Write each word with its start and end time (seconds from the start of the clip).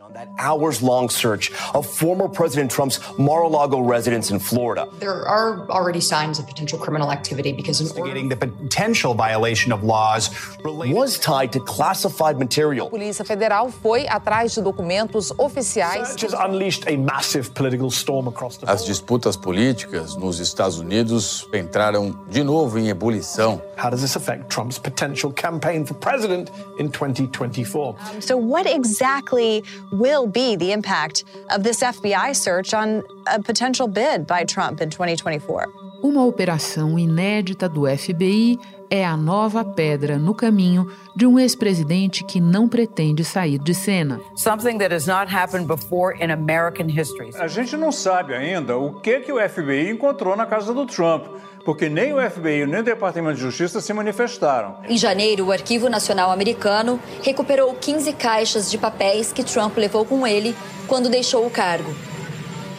On 0.00 0.12
that 0.12 0.28
hours 0.38 0.80
long 0.80 1.08
search 1.08 1.50
of 1.74 1.84
former 1.84 2.28
President 2.28 2.70
Trump's 2.70 3.00
Mar 3.18 3.42
a 3.42 3.48
Lago 3.48 3.80
residence 3.80 4.30
in 4.30 4.38
Florida. 4.38 4.86
There 5.00 5.26
are 5.26 5.68
already 5.68 6.00
signs 6.00 6.38
of 6.38 6.46
potential 6.46 6.78
criminal 6.78 7.10
activity 7.10 7.52
because 7.52 7.80
investigating 7.80 8.28
the 8.28 8.36
potential 8.36 9.12
violation 9.12 9.72
of 9.72 9.82
laws 9.82 10.30
was 10.64 11.18
tied 11.18 11.52
to 11.52 11.60
classified 11.60 12.38
material. 12.38 12.88
Polícia 12.90 13.24
Federal 13.24 13.72
foi 13.72 14.06
atrás 14.06 14.54
de 14.54 14.62
documentos 14.62 15.32
oficiais. 15.36 16.14
Has 16.22 16.32
unleashed 16.32 16.84
a 16.86 16.96
massive 16.96 17.52
political 17.54 17.90
storm 17.90 18.28
across 18.28 18.56
the 18.56 18.70
As 18.70 18.84
disputas 18.84 19.36
políticas 19.36 20.14
nos 20.14 20.38
Estados 20.38 20.78
Unidos 20.78 21.48
entraram 21.52 22.16
de 22.30 22.44
novo 22.44 22.78
em 22.78 22.88
ebulição. 22.88 23.60
How 23.76 23.90
does 23.90 24.02
this 24.02 24.14
affect 24.14 24.48
Trump's 24.48 24.78
potential 24.78 25.32
campaign 25.32 25.84
for 25.84 25.94
president 25.94 26.52
in 26.78 26.88
2024? 26.88 27.96
So 28.20 28.36
what 28.36 28.66
exactly 28.66 29.64
will 29.92 30.26
be 30.26 30.56
the 30.56 30.72
impact 30.72 31.24
of 31.50 31.62
this 31.62 31.82
FBI 31.82 32.34
search 32.34 32.74
on 32.74 33.02
a 33.26 33.40
potential 33.42 33.88
bid 33.88 34.26
by 34.26 34.44
Trump 34.44 34.80
in 34.80 34.90
2024? 34.90 35.66
Uma 36.02 36.24
operação 36.24 36.98
inédita 36.98 37.68
do 37.68 37.82
FBI 37.86 38.58
é 38.90 39.04
a 39.04 39.16
nova 39.16 39.64
pedra 39.64 40.18
no 40.18 40.34
caminho 40.34 40.90
de 41.14 41.26
um 41.26 41.38
ex-presidente 41.38 42.24
que 42.24 42.40
não 42.40 42.68
pretende 42.68 43.24
sair 43.24 43.58
de 43.58 43.74
cena. 43.74 44.20
Something 44.34 44.78
that 44.78 44.94
has 44.94 45.06
not 45.06 45.34
happened 45.34 45.66
before 45.66 46.16
in 46.22 46.30
American 46.30 46.88
history. 46.88 47.30
A 47.38 47.48
gente 47.48 47.76
não 47.76 47.92
sabe 47.92 48.34
ainda 48.34 48.76
o 48.76 49.00
que 49.00 49.20
que 49.20 49.32
o 49.32 49.48
FBI 49.48 49.90
encontrou 49.90 50.36
na 50.36 50.46
casa 50.46 50.72
do 50.72 50.86
Trump, 50.86 51.26
porque 51.64 51.88
nem 51.88 52.14
o 52.14 52.30
FBI 52.30 52.66
nem 52.66 52.80
o 52.80 52.84
Departamento 52.84 53.36
de 53.36 53.42
Justiça 53.42 53.80
se 53.80 53.92
manifestaram. 53.92 54.76
Em 54.88 54.96
janeiro, 54.96 55.46
o 55.46 55.52
Arquivo 55.52 55.88
Nacional 55.88 56.30
Americano 56.30 57.00
recuperou 57.22 57.74
15 57.74 58.12
caixas 58.14 58.70
de 58.70 58.78
papéis 58.78 59.32
que 59.32 59.44
Trump 59.44 59.76
levou 59.76 60.04
com 60.04 60.26
ele 60.26 60.54
quando 60.86 61.08
deixou 61.08 61.46
o 61.46 61.50
cargo. 61.50 61.94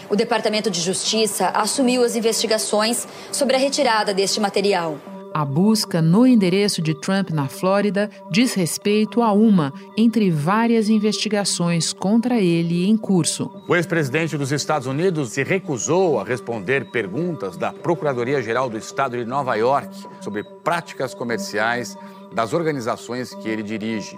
O 0.10 0.16
Departamento 0.16 0.72
de 0.72 0.82
Justiça 0.82 1.50
assumiu 1.50 2.04
as 2.04 2.16
investigações 2.16 3.08
sobre 3.32 3.56
a 3.56 3.60
retirada 3.60 4.12
deste 4.12 4.40
material. 4.40 4.98
A 5.34 5.46
busca 5.46 6.02
no 6.02 6.26
endereço 6.26 6.82
de 6.82 6.94
Trump 6.94 7.30
na 7.30 7.48
Flórida 7.48 8.10
diz 8.32 8.54
respeito 8.54 9.22
a 9.22 9.32
uma 9.32 9.72
entre 9.96 10.32
várias 10.32 10.90
investigações 10.90 11.94
contra 11.94 12.42
ele 12.42 12.88
em 12.88 12.98
curso. 12.98 13.50
O 13.68 13.76
ex-presidente 13.76 14.38
dos 14.38 14.52
Estados 14.52 14.88
Unidos 14.88 15.30
se 15.32 15.44
recusou 15.44 16.20
a 16.20 16.24
responder 16.24 16.90
perguntas 16.90 17.58
da 17.58 17.72
Procuradoria-Geral 17.72 18.70
do 18.70 18.78
Estado 18.78 19.18
de 19.18 19.26
Nova 19.26 19.56
York 19.56 19.90
sobre 20.20 20.44
práticas 20.64 21.14
comerciais 21.14 21.96
das 22.34 22.54
organizações 22.54 23.34
que 23.36 23.48
ele 23.48 23.64
dirige. 23.64 24.18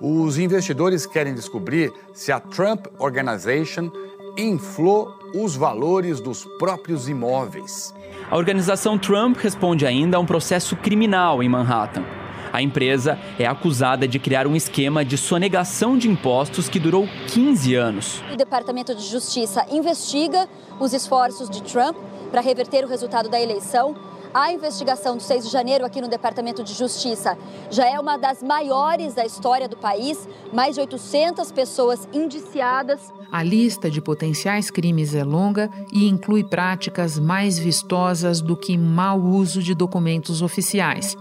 Os 0.00 0.38
investidores 0.38 1.06
querem 1.06 1.34
descobrir 1.34 1.92
se 2.12 2.32
a 2.32 2.40
Trump 2.40 2.86
Organization 2.98 3.90
inflou 4.36 5.14
os 5.34 5.54
valores 5.54 6.20
dos 6.20 6.44
próprios 6.58 7.08
imóveis. 7.08 7.94
A 8.32 8.36
organização 8.38 8.96
Trump 8.96 9.36
responde 9.36 9.84
ainda 9.84 10.16
a 10.16 10.20
um 10.20 10.24
processo 10.24 10.74
criminal 10.74 11.42
em 11.42 11.50
Manhattan. 11.50 12.02
A 12.50 12.62
empresa 12.62 13.18
é 13.38 13.44
acusada 13.44 14.08
de 14.08 14.18
criar 14.18 14.46
um 14.46 14.56
esquema 14.56 15.04
de 15.04 15.18
sonegação 15.18 15.98
de 15.98 16.08
impostos 16.08 16.66
que 16.66 16.80
durou 16.80 17.06
15 17.28 17.74
anos. 17.74 18.22
O 18.32 18.36
Departamento 18.38 18.94
de 18.94 19.02
Justiça 19.06 19.66
investiga 19.70 20.48
os 20.80 20.94
esforços 20.94 21.50
de 21.50 21.62
Trump 21.62 21.94
para 22.30 22.40
reverter 22.40 22.86
o 22.86 22.88
resultado 22.88 23.28
da 23.28 23.38
eleição. 23.38 23.94
A 24.34 24.50
investigação 24.50 25.18
do 25.18 25.22
6 25.22 25.44
de 25.44 25.50
janeiro 25.50 25.84
aqui 25.84 26.00
no 26.00 26.08
Departamento 26.08 26.64
de 26.64 26.72
Justiça 26.72 27.36
já 27.70 27.86
é 27.86 28.00
uma 28.00 28.16
das 28.16 28.42
maiores 28.42 29.12
da 29.12 29.26
história 29.26 29.68
do 29.68 29.76
país, 29.76 30.26
mais 30.50 30.74
de 30.74 30.80
800 30.80 31.52
pessoas 31.52 32.08
indiciadas. 32.14 33.12
A 33.30 33.42
lista 33.42 33.90
de 33.90 34.00
potenciais 34.00 34.70
crimes 34.70 35.14
é 35.14 35.22
longa 35.22 35.70
e 35.92 36.08
inclui 36.08 36.42
práticas 36.42 37.18
mais 37.18 37.58
vistosas 37.58 38.40
do 38.40 38.56
que 38.56 38.76
mau 38.78 39.20
uso 39.20 39.62
de 39.62 39.74
documentos 39.74 40.40
oficiais. 40.40 41.14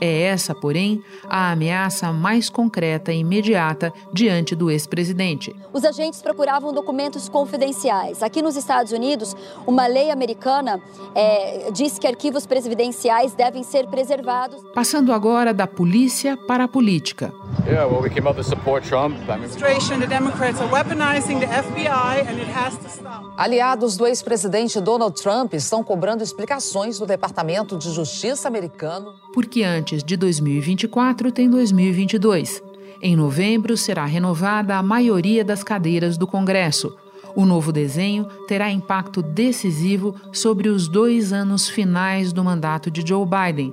É 0.00 0.22
essa, 0.22 0.54
porém, 0.54 1.02
a 1.28 1.52
ameaça 1.52 2.12
mais 2.12 2.48
concreta 2.48 3.12
e 3.12 3.20
imediata 3.20 3.92
diante 4.12 4.54
do 4.54 4.70
ex-presidente. 4.70 5.54
Os 5.72 5.84
agentes 5.84 6.22
procuravam 6.22 6.72
documentos 6.72 7.28
confidenciais. 7.28 8.22
Aqui 8.22 8.42
nos 8.42 8.56
Estados 8.56 8.92
Unidos, 8.92 9.36
uma 9.66 9.86
lei 9.86 10.10
americana 10.10 10.80
é, 11.14 11.70
diz 11.72 11.98
que 11.98 12.06
arquivos 12.06 12.46
presidenciais 12.46 13.34
devem 13.34 13.62
ser 13.62 13.86
preservados. 13.88 14.62
Passando 14.74 15.12
agora 15.12 15.52
da 15.52 15.66
polícia 15.66 16.36
para 16.36 16.64
a 16.64 16.68
política. 16.68 17.32
Yeah, 17.66 17.86
well, 17.86 18.02
we 18.02 18.10
came 18.10 18.26
out 18.26 18.36
to 18.36 18.44
support 18.44 18.86
Trump. 18.86 19.16
The 19.26 20.06
Democrats 20.06 20.60
are 20.60 20.68
weaponizing 20.68 21.40
the 21.40 21.46
FBI 21.46 22.26
and 22.26 22.38
it 22.38 22.48
has 22.48 22.76
to 22.78 22.88
stop. 22.88 23.29
Aliados 23.40 23.96
do 23.96 24.06
ex-presidente 24.06 24.78
Donald 24.82 25.18
Trump 25.18 25.54
estão 25.54 25.82
cobrando 25.82 26.22
explicações 26.22 26.98
do 26.98 27.06
Departamento 27.06 27.78
de 27.78 27.90
Justiça 27.90 28.46
americano. 28.46 29.14
Porque 29.32 29.62
antes 29.62 30.04
de 30.04 30.14
2024 30.14 31.32
tem 31.32 31.48
2022. 31.48 32.62
Em 33.00 33.16
novembro 33.16 33.78
será 33.78 34.04
renovada 34.04 34.76
a 34.76 34.82
maioria 34.82 35.42
das 35.42 35.64
cadeiras 35.64 36.18
do 36.18 36.26
Congresso. 36.26 36.94
O 37.34 37.46
novo 37.46 37.72
desenho 37.72 38.26
terá 38.46 38.70
impacto 38.70 39.22
decisivo 39.22 40.14
sobre 40.34 40.68
os 40.68 40.86
dois 40.86 41.32
anos 41.32 41.66
finais 41.66 42.34
do 42.34 42.44
mandato 42.44 42.90
de 42.90 43.00
Joe 43.00 43.24
Biden 43.24 43.72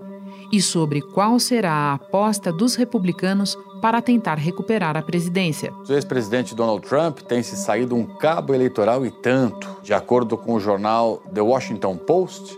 e 0.52 0.62
sobre 0.62 1.02
qual 1.02 1.40
será 1.40 1.72
a 1.72 1.94
aposta 1.94 2.52
dos 2.52 2.76
republicanos 2.76 3.58
para 3.82 4.02
tentar 4.02 4.36
recuperar 4.36 4.98
a 4.98 5.02
presidência. 5.02 5.72
O 5.88 5.94
ex-presidente 5.94 6.56
Donald 6.56 6.88
Trump 6.88 7.20
tem 7.20 7.44
se 7.44 7.56
saído 7.56 7.96
um 7.96 8.06
cabo 8.06 8.54
eleitoral 8.54 9.06
e 9.06 9.12
tanto. 9.12 9.78
De 9.84 9.94
acordo 9.94 10.38
com 10.38 10.54
o 10.54 10.60
jornal 10.60 11.22
The 11.34 11.42
Washington 11.42 11.96
Post, 11.98 12.58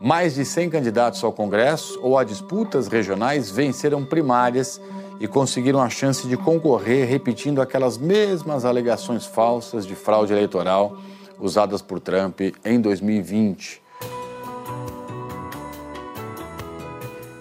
mais 0.00 0.34
de 0.34 0.44
100 0.44 0.70
candidatos 0.70 1.22
ao 1.24 1.32
Congresso 1.32 1.98
ou 2.02 2.18
a 2.18 2.24
disputas 2.24 2.88
regionais 2.88 3.50
venceram 3.50 4.04
primárias 4.04 4.80
e 5.18 5.26
conseguiram 5.26 5.80
a 5.80 5.88
chance 5.88 6.26
de 6.26 6.36
concorrer 6.36 7.08
repetindo 7.08 7.62
aquelas 7.62 7.96
mesmas 7.96 8.64
alegações 8.64 9.24
falsas 9.24 9.86
de 9.86 9.94
fraude 9.94 10.32
eleitoral 10.32 10.98
usadas 11.38 11.80
por 11.82 12.00
Trump 12.00 12.40
em 12.64 12.80
2020. 12.80 13.85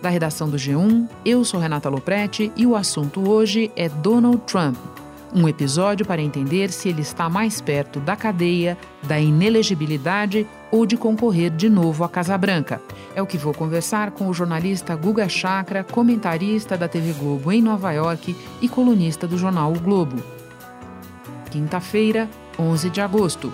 Da 0.05 0.11
redação 0.11 0.47
do 0.47 0.55
G1, 0.55 1.09
eu 1.25 1.43
sou 1.43 1.59
Renata 1.59 1.89
Loprete 1.89 2.51
e 2.55 2.67
o 2.67 2.75
assunto 2.75 3.27
hoje 3.27 3.71
é 3.75 3.89
Donald 3.89 4.37
Trump. 4.45 4.75
Um 5.33 5.49
episódio 5.49 6.05
para 6.05 6.21
entender 6.21 6.71
se 6.71 6.89
ele 6.89 7.01
está 7.01 7.27
mais 7.27 7.59
perto 7.59 7.99
da 7.99 8.15
cadeia, 8.15 8.77
da 9.01 9.19
inelegibilidade 9.19 10.45
ou 10.71 10.85
de 10.85 10.95
concorrer 10.95 11.49
de 11.49 11.69
novo 11.69 12.03
à 12.03 12.07
Casa 12.07 12.37
Branca. 12.37 12.79
É 13.15 13.21
o 13.23 13.25
que 13.25 13.35
vou 13.35 13.51
conversar 13.51 14.11
com 14.11 14.27
o 14.27 14.33
jornalista 14.33 14.95
Guga 14.95 15.27
Chakra, 15.27 15.83
comentarista 15.83 16.77
da 16.77 16.87
TV 16.87 17.11
Globo 17.13 17.51
em 17.51 17.59
Nova 17.59 17.91
York 17.91 18.35
e 18.61 18.69
colunista 18.69 19.27
do 19.27 19.39
jornal 19.39 19.73
O 19.73 19.79
Globo. 19.79 20.21
Quinta-feira, 21.49 22.29
11 22.59 22.91
de 22.91 23.01
agosto. 23.01 23.51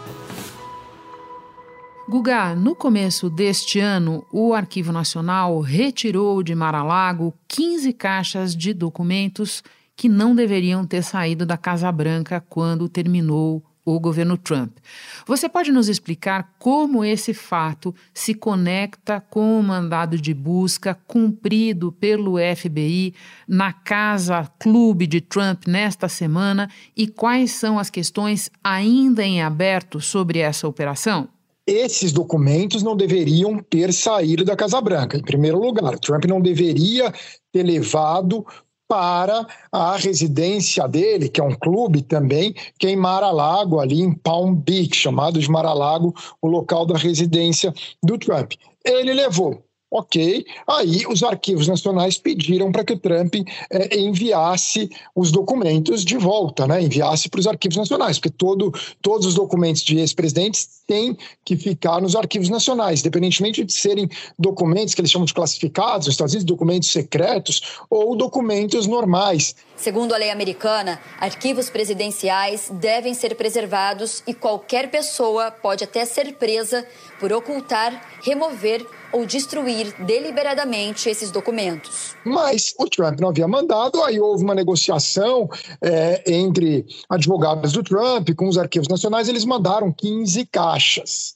Guga, 2.09 2.55
no 2.55 2.75
começo 2.75 3.29
deste 3.29 3.79
ano, 3.79 4.25
o 4.31 4.53
Arquivo 4.53 4.91
Nacional 4.91 5.59
retirou 5.61 6.41
de 6.41 6.53
Mar-a-Lago 6.55 7.33
15 7.47 7.93
caixas 7.93 8.55
de 8.55 8.73
documentos 8.73 9.63
que 9.95 10.09
não 10.09 10.35
deveriam 10.35 10.85
ter 10.85 11.03
saído 11.03 11.45
da 11.45 11.57
Casa 11.57 11.91
Branca 11.91 12.43
quando 12.49 12.89
terminou 12.89 13.63
o 13.85 13.99
governo 13.99 14.35
Trump. 14.37 14.77
Você 15.25 15.47
pode 15.47 15.71
nos 15.71 15.87
explicar 15.87 16.53
como 16.57 17.05
esse 17.05 17.33
fato 17.33 17.93
se 18.13 18.33
conecta 18.33 19.21
com 19.21 19.59
o 19.59 19.63
mandado 19.63 20.17
de 20.19 20.33
busca 20.33 20.99
cumprido 21.07 21.91
pelo 21.91 22.35
FBI 22.37 23.13
na 23.47 23.71
Casa 23.71 24.49
Clube 24.59 25.07
de 25.07 25.21
Trump 25.21 25.67
nesta 25.67 26.09
semana 26.09 26.69
e 26.97 27.07
quais 27.07 27.51
são 27.51 27.79
as 27.79 27.89
questões 27.89 28.49
ainda 28.63 29.23
em 29.23 29.41
aberto 29.41 30.01
sobre 30.01 30.39
essa 30.39 30.67
operação? 30.67 31.29
Esses 31.67 32.11
documentos 32.11 32.83
não 32.83 32.95
deveriam 32.95 33.57
ter 33.57 33.93
saído 33.93 34.43
da 34.43 34.55
Casa 34.55 34.81
Branca. 34.81 35.17
Em 35.17 35.21
primeiro 35.21 35.59
lugar, 35.59 35.97
Trump 35.99 36.25
não 36.25 36.41
deveria 36.41 37.13
ter 37.51 37.63
levado 37.63 38.45
para 38.87 39.47
a 39.71 39.95
residência 39.95 40.85
dele, 40.85 41.29
que 41.29 41.39
é 41.39 41.43
um 41.43 41.55
clube 41.55 42.01
também, 42.01 42.53
que 42.77 42.87
é 42.87 42.89
em 42.89 42.97
Mar-a-Lago, 42.97 43.79
ali 43.79 44.01
em 44.01 44.13
Palm 44.13 44.53
Beach, 44.53 44.93
chamado 44.95 45.39
de 45.39 45.49
Mar-a-Lago, 45.49 46.13
o 46.41 46.47
local 46.47 46.85
da 46.85 46.97
residência 46.97 47.73
do 48.03 48.17
Trump. 48.17 48.51
Ele 48.85 49.13
levou 49.13 49.63
Ok, 49.93 50.45
aí 50.65 51.05
os 51.05 51.21
arquivos 51.21 51.67
nacionais 51.67 52.17
pediram 52.17 52.71
para 52.71 52.85
que 52.85 52.93
o 52.93 52.97
Trump 52.97 53.35
é, 53.69 53.99
enviasse 53.99 54.89
os 55.13 55.33
documentos 55.33 56.05
de 56.05 56.15
volta, 56.15 56.65
né? 56.65 56.81
enviasse 56.81 57.27
para 57.27 57.41
os 57.41 57.45
arquivos 57.45 57.75
nacionais, 57.75 58.17
porque 58.17 58.29
todo, 58.29 58.71
todos 59.01 59.27
os 59.27 59.33
documentos 59.33 59.81
de 59.81 59.99
ex-presidentes 59.99 60.81
têm 60.87 61.17
que 61.43 61.57
ficar 61.57 62.01
nos 62.01 62.15
arquivos 62.15 62.47
nacionais, 62.47 63.01
independentemente 63.01 63.65
de 63.65 63.73
serem 63.73 64.09
documentos 64.39 64.93
que 64.93 65.01
eles 65.01 65.11
chamam 65.11 65.25
de 65.25 65.33
classificados, 65.33 66.07
nos 66.07 66.13
Estados 66.13 66.33
Unidos, 66.35 66.45
documentos 66.45 66.89
secretos 66.89 67.61
ou 67.89 68.15
documentos 68.15 68.87
normais. 68.87 69.57
Segundo 69.75 70.13
a 70.13 70.17
lei 70.17 70.29
americana, 70.29 71.01
arquivos 71.19 71.69
presidenciais 71.69 72.71
devem 72.71 73.13
ser 73.13 73.35
preservados 73.35 74.23
e 74.25 74.33
qualquer 74.33 74.89
pessoa 74.89 75.51
pode 75.51 75.83
até 75.83 76.05
ser 76.05 76.35
presa 76.35 76.87
por 77.19 77.33
ocultar, 77.33 78.07
remover 78.23 78.85
ou 79.11 79.25
destruir 79.25 79.93
deliberadamente 80.05 81.09
esses 81.09 81.31
documentos. 81.31 82.15
Mas 82.25 82.73
o 82.77 82.89
Trump 82.89 83.19
não 83.19 83.29
havia 83.29 83.47
mandado, 83.47 84.03
aí 84.03 84.19
houve 84.19 84.43
uma 84.43 84.55
negociação 84.55 85.49
é, 85.81 86.23
entre 86.31 86.85
advogados 87.09 87.73
do 87.73 87.83
Trump 87.83 88.29
com 88.35 88.47
os 88.47 88.57
arquivos 88.57 88.87
nacionais, 88.87 89.27
eles 89.27 89.45
mandaram 89.45 89.91
15 89.91 90.45
caixas. 90.45 91.35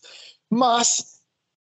Mas 0.49 1.14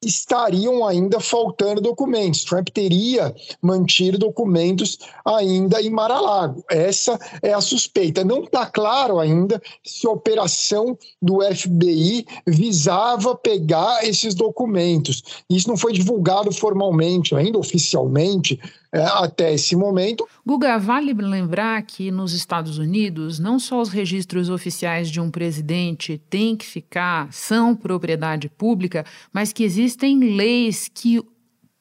estariam 0.02 0.86
ainda 0.86 1.18
faltando 1.20 1.80
documentos. 1.80 2.44
Trump 2.44 2.68
teria 2.68 3.34
mantido 3.60 4.18
documentos 4.18 4.98
ainda 5.24 5.82
em 5.82 5.90
Mar-a-Lago. 5.90 6.64
Essa 6.70 7.18
é 7.42 7.52
a 7.52 7.60
suspeita. 7.60 8.24
Não 8.24 8.44
está 8.44 8.66
claro 8.66 9.18
ainda 9.18 9.60
se 9.84 10.06
a 10.06 10.10
operação 10.10 10.96
do 11.20 11.40
FBI 11.42 12.24
visava 12.46 13.34
pegar 13.34 14.06
esses 14.06 14.34
documentos. 14.34 15.22
Isso 15.50 15.68
não 15.68 15.76
foi 15.76 15.92
divulgado 15.92 16.52
formalmente, 16.52 17.34
ainda 17.34 17.58
oficialmente, 17.58 18.60
é, 18.92 19.02
até 19.02 19.52
esse 19.52 19.76
momento. 19.76 20.26
Guga, 20.46 20.78
vale 20.78 21.12
lembrar 21.12 21.82
que 21.82 22.10
nos 22.10 22.32
Estados 22.32 22.78
Unidos, 22.78 23.38
não 23.38 23.58
só 23.58 23.80
os 23.80 23.90
registros 23.90 24.48
oficiais 24.48 25.10
de 25.10 25.20
um 25.20 25.30
presidente 25.30 26.20
têm 26.30 26.56
que 26.56 26.64
ficar, 26.64 27.32
são 27.32 27.76
propriedade 27.76 28.48
pública, 28.48 29.04
mas 29.32 29.52
que 29.52 29.62
existem 29.62 30.18
leis 30.34 30.88
que 30.92 31.22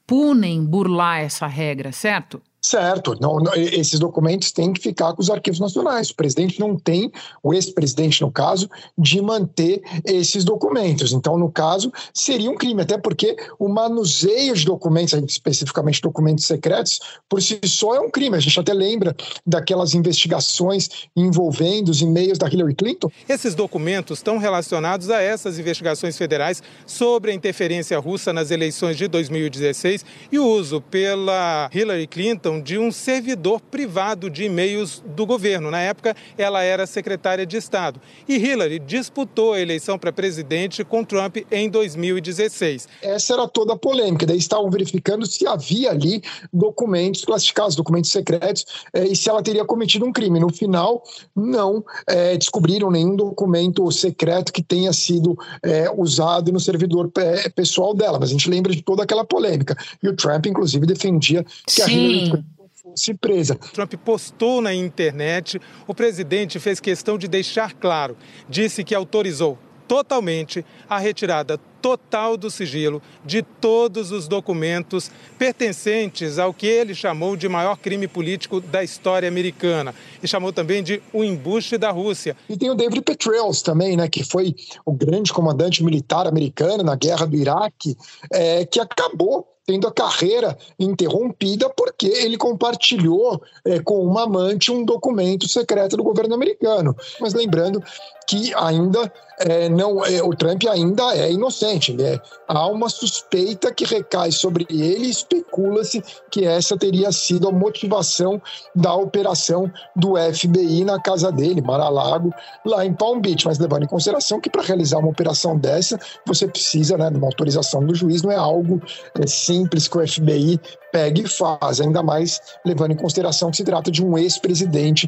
punem 0.06 0.64
burlar 0.64 1.20
essa 1.20 1.48
regra, 1.48 1.92
certo? 1.92 2.42
Certo, 2.68 3.16
não, 3.22 3.38
não, 3.38 3.54
esses 3.56 3.98
documentos 3.98 4.52
têm 4.52 4.74
que 4.74 4.82
ficar 4.82 5.14
com 5.14 5.22
os 5.22 5.30
arquivos 5.30 5.58
nacionais. 5.58 6.10
O 6.10 6.16
presidente 6.16 6.60
não 6.60 6.76
tem, 6.76 7.10
o 7.42 7.54
ex-presidente, 7.54 8.20
no 8.22 8.30
caso, 8.30 8.70
de 8.98 9.22
manter 9.22 9.82
esses 10.04 10.44
documentos. 10.44 11.14
Então, 11.14 11.38
no 11.38 11.50
caso, 11.50 11.94
seria 12.14 12.52
um 12.52 12.58
crime, 12.58 12.82
até 12.82 12.98
porque 12.98 13.38
o 13.58 13.70
manuseio 13.70 14.54
de 14.54 14.66
documentos, 14.66 15.14
especificamente 15.14 16.02
documentos 16.02 16.44
secretos, 16.44 17.00
por 17.30 17.42
si 17.42 17.58
só 17.64 17.96
é 17.96 18.02
um 18.02 18.12
crime. 18.12 18.36
A 18.36 18.42
gente 18.42 18.60
até 18.60 18.74
lembra 18.74 19.16
daquelas 19.46 19.94
investigações 19.94 20.90
envolvendo 21.16 21.88
os 21.88 22.02
e-mails 22.02 22.38
da 22.38 22.50
Hillary 22.50 22.76
Clinton. 22.76 23.10
Esses 23.30 23.56
documentos 23.56 24.20
estão 24.20 24.38
relacionados 24.38 25.10
a 25.10 25.22
essas 25.22 25.58
investigações 25.58 26.18
federais 26.18 26.62
sobre 26.86 27.32
a 27.32 27.34
interferência 27.34 27.98
russa 27.98 28.34
nas 28.34 28.52
eleições 28.52 28.98
de 28.98 29.08
2016 29.08 30.04
e 30.30 30.38
o 30.38 30.46
uso 30.46 30.82
pela 30.82 31.70
Hillary 31.74 32.08
Clinton 32.08 32.57
de 32.62 32.78
um 32.78 32.92
servidor 32.92 33.62
privado 33.62 34.30
de 34.30 34.44
e-mails 34.44 35.04
do 35.16 35.26
governo. 35.26 35.72
Na 35.72 35.80
época, 35.80 36.16
ela 36.38 36.64
era 36.64 36.86
secretária 36.86 37.46
de 37.46 37.58
Estado. 37.58 38.00
E 38.28 38.36
Hillary 38.36 38.80
disputou 38.80 39.54
a 39.54 39.60
eleição 39.60 39.98
para 39.98 40.12
presidente 40.12 40.84
com 40.84 41.04
Trump 41.04 41.38
em 41.52 41.70
2016. 41.70 42.88
Essa 43.02 43.34
era 43.34 43.48
toda 43.48 43.74
a 43.74 43.78
polêmica. 43.78 44.26
Daí 44.26 44.38
estavam 44.38 44.70
verificando 44.70 45.26
se 45.26 45.48
havia 45.48 45.92
ali 45.92 46.22
documentos 46.52 47.24
classificados, 47.24 47.76
documentos 47.76 48.12
secretos, 48.12 48.66
é, 48.94 49.06
e 49.06 49.16
se 49.16 49.30
ela 49.30 49.42
teria 49.42 49.66
cometido 49.66 50.06
um 50.06 50.12
crime. 50.12 50.40
No 50.40 50.52
final, 50.52 51.04
não 51.36 51.84
é, 52.08 52.38
descobriram 52.38 52.92
nenhum 52.92 53.16
documento 53.16 53.90
secreto 53.92 54.52
que 54.52 54.64
tenha 54.64 54.94
sido 54.94 55.38
é, 55.64 55.90
usado 55.96 56.52
no 56.52 56.60
servidor 56.60 57.12
pessoal 57.56 57.94
dela. 57.94 58.20
Mas 58.20 58.30
a 58.30 58.32
gente 58.34 58.50
lembra 58.50 58.74
de 58.74 58.82
toda 58.82 59.04
aquela 59.04 59.26
polêmica. 59.26 59.76
E 60.02 60.08
o 60.08 60.16
Trump, 60.16 60.46
inclusive, 60.46 60.86
defendia 60.86 61.44
que 61.66 61.72
Sim. 61.72 61.82
a 61.82 61.88
Hillary 61.90 62.44
fosse 62.92 63.14
presa. 63.14 63.56
Trump 63.56 63.94
postou 63.96 64.62
na 64.62 64.74
internet, 64.74 65.60
o 65.86 65.94
presidente 65.94 66.60
fez 66.60 66.80
questão 66.80 67.18
de 67.18 67.28
deixar 67.28 67.74
claro, 67.74 68.18
disse 68.50 68.84
que 68.84 68.96
autorizou 68.96 69.58
totalmente 69.88 70.66
a 70.90 71.00
retirada 71.00 71.58
total 71.82 72.36
do 72.36 72.52
sigilo 72.52 73.02
de 73.26 73.42
todos 73.42 74.12
os 74.12 74.28
documentos 74.28 75.10
pertencentes 75.38 76.38
ao 76.38 76.54
que 76.54 76.68
ele 76.68 76.94
chamou 76.94 77.38
de 77.38 77.48
maior 77.48 77.78
crime 77.78 78.06
político 78.06 78.60
da 78.60 78.84
história 78.84 79.30
americana 79.30 79.96
e 80.22 80.28
chamou 80.28 80.52
também 80.52 80.84
de 80.84 81.02
o 81.14 81.24
embuste 81.24 81.78
da 81.78 81.90
Rússia. 81.90 82.36
E 82.50 82.58
tem 82.58 82.70
o 82.70 82.76
David 82.76 83.02
Petraeus 83.02 83.62
também, 83.62 83.96
né, 83.96 84.10
que 84.10 84.26
foi 84.26 84.54
o 84.86 84.92
grande 84.92 85.32
comandante 85.32 85.82
militar 85.82 86.28
americano 86.28 86.84
na 86.84 86.96
guerra 86.96 87.26
do 87.26 87.38
Iraque, 87.38 87.96
é, 88.30 88.66
que 88.66 88.82
acabou 88.82 89.48
tendo 89.68 89.86
a 89.86 89.92
carreira 89.92 90.58
interrompida 90.80 91.70
porque 91.70 92.08
ele 92.08 92.38
compartilhou 92.38 93.42
é, 93.66 93.80
com 93.80 94.02
uma 94.02 94.24
amante 94.24 94.72
um 94.72 94.86
documento 94.86 95.48
secreto 95.48 95.98
do 95.98 96.04
governo 96.04 96.34
americano. 96.34 96.96
Mas 97.20 97.34
lembrando 97.34 97.84
que 98.26 98.54
ainda 98.56 99.12
é, 99.40 99.70
não 99.70 100.04
é, 100.04 100.22
o 100.22 100.36
Trump 100.36 100.64
ainda 100.70 101.16
é 101.16 101.32
inocente. 101.32 101.96
É, 102.02 102.20
há 102.48 102.68
uma 102.68 102.90
suspeita 102.90 103.74
que 103.74 103.86
recai 103.86 104.32
sobre 104.32 104.66
ele 104.70 105.06
e 105.06 105.10
especula-se 105.10 106.04
que 106.32 106.44
essa 106.44 106.78
teria 106.78 107.12
sido 107.12 107.48
a 107.48 107.52
motivação 107.52 108.42
da 108.76 108.94
operação 108.94 109.72
do 109.96 110.16
FBI 110.34 110.84
na 110.84 111.00
casa 111.00 111.32
dele, 111.32 111.62
Mar-a-Lago, 111.62 112.34
lá 112.66 112.86
em 112.86 112.94
Palm 112.94 113.20
Beach. 113.20 113.46
Mas 113.46 113.60
levando 113.60 113.84
em 113.84 113.88
consideração 113.88 114.42
que 114.42 114.50
para 114.50 114.64
realizar 114.64 114.98
uma 114.98 115.10
operação 115.10 115.58
dessa, 115.58 116.00
você 116.26 116.48
precisa 116.48 116.98
né, 116.98 117.10
de 117.10 117.18
uma 117.18 117.28
autorização 117.28 117.86
do 117.86 117.94
juiz, 117.94 118.24
não 118.24 118.32
é 118.32 118.36
algo 118.36 118.82
é, 119.20 119.28
simples 119.58 119.88
que 119.88 119.98
o 119.98 120.08
FBI 120.08 120.60
pega 120.98 121.22
e 121.22 121.28
faz, 121.28 121.80
ainda 121.80 122.02
mais 122.02 122.42
levando 122.66 122.94
em 122.94 122.96
consideração 122.96 123.52
que 123.52 123.58
se 123.58 123.64
trata 123.64 123.92
de 123.92 124.04
um 124.04 124.18
ex-presidente 124.18 125.08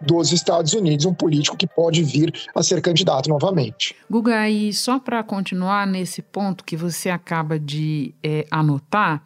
dos 0.00 0.32
Estados 0.32 0.72
Unidos, 0.72 1.04
um 1.04 1.12
político 1.12 1.56
que 1.56 1.66
pode 1.66 2.02
vir 2.02 2.32
a 2.54 2.62
ser 2.62 2.80
candidato 2.80 3.28
novamente. 3.28 3.94
Guga, 4.10 4.48
e 4.48 4.72
só 4.72 4.98
para 4.98 5.22
continuar 5.22 5.86
nesse 5.86 6.22
ponto 6.22 6.64
que 6.64 6.76
você 6.76 7.10
acaba 7.10 7.58
de 7.58 8.14
é, 8.22 8.46
anotar, 8.50 9.22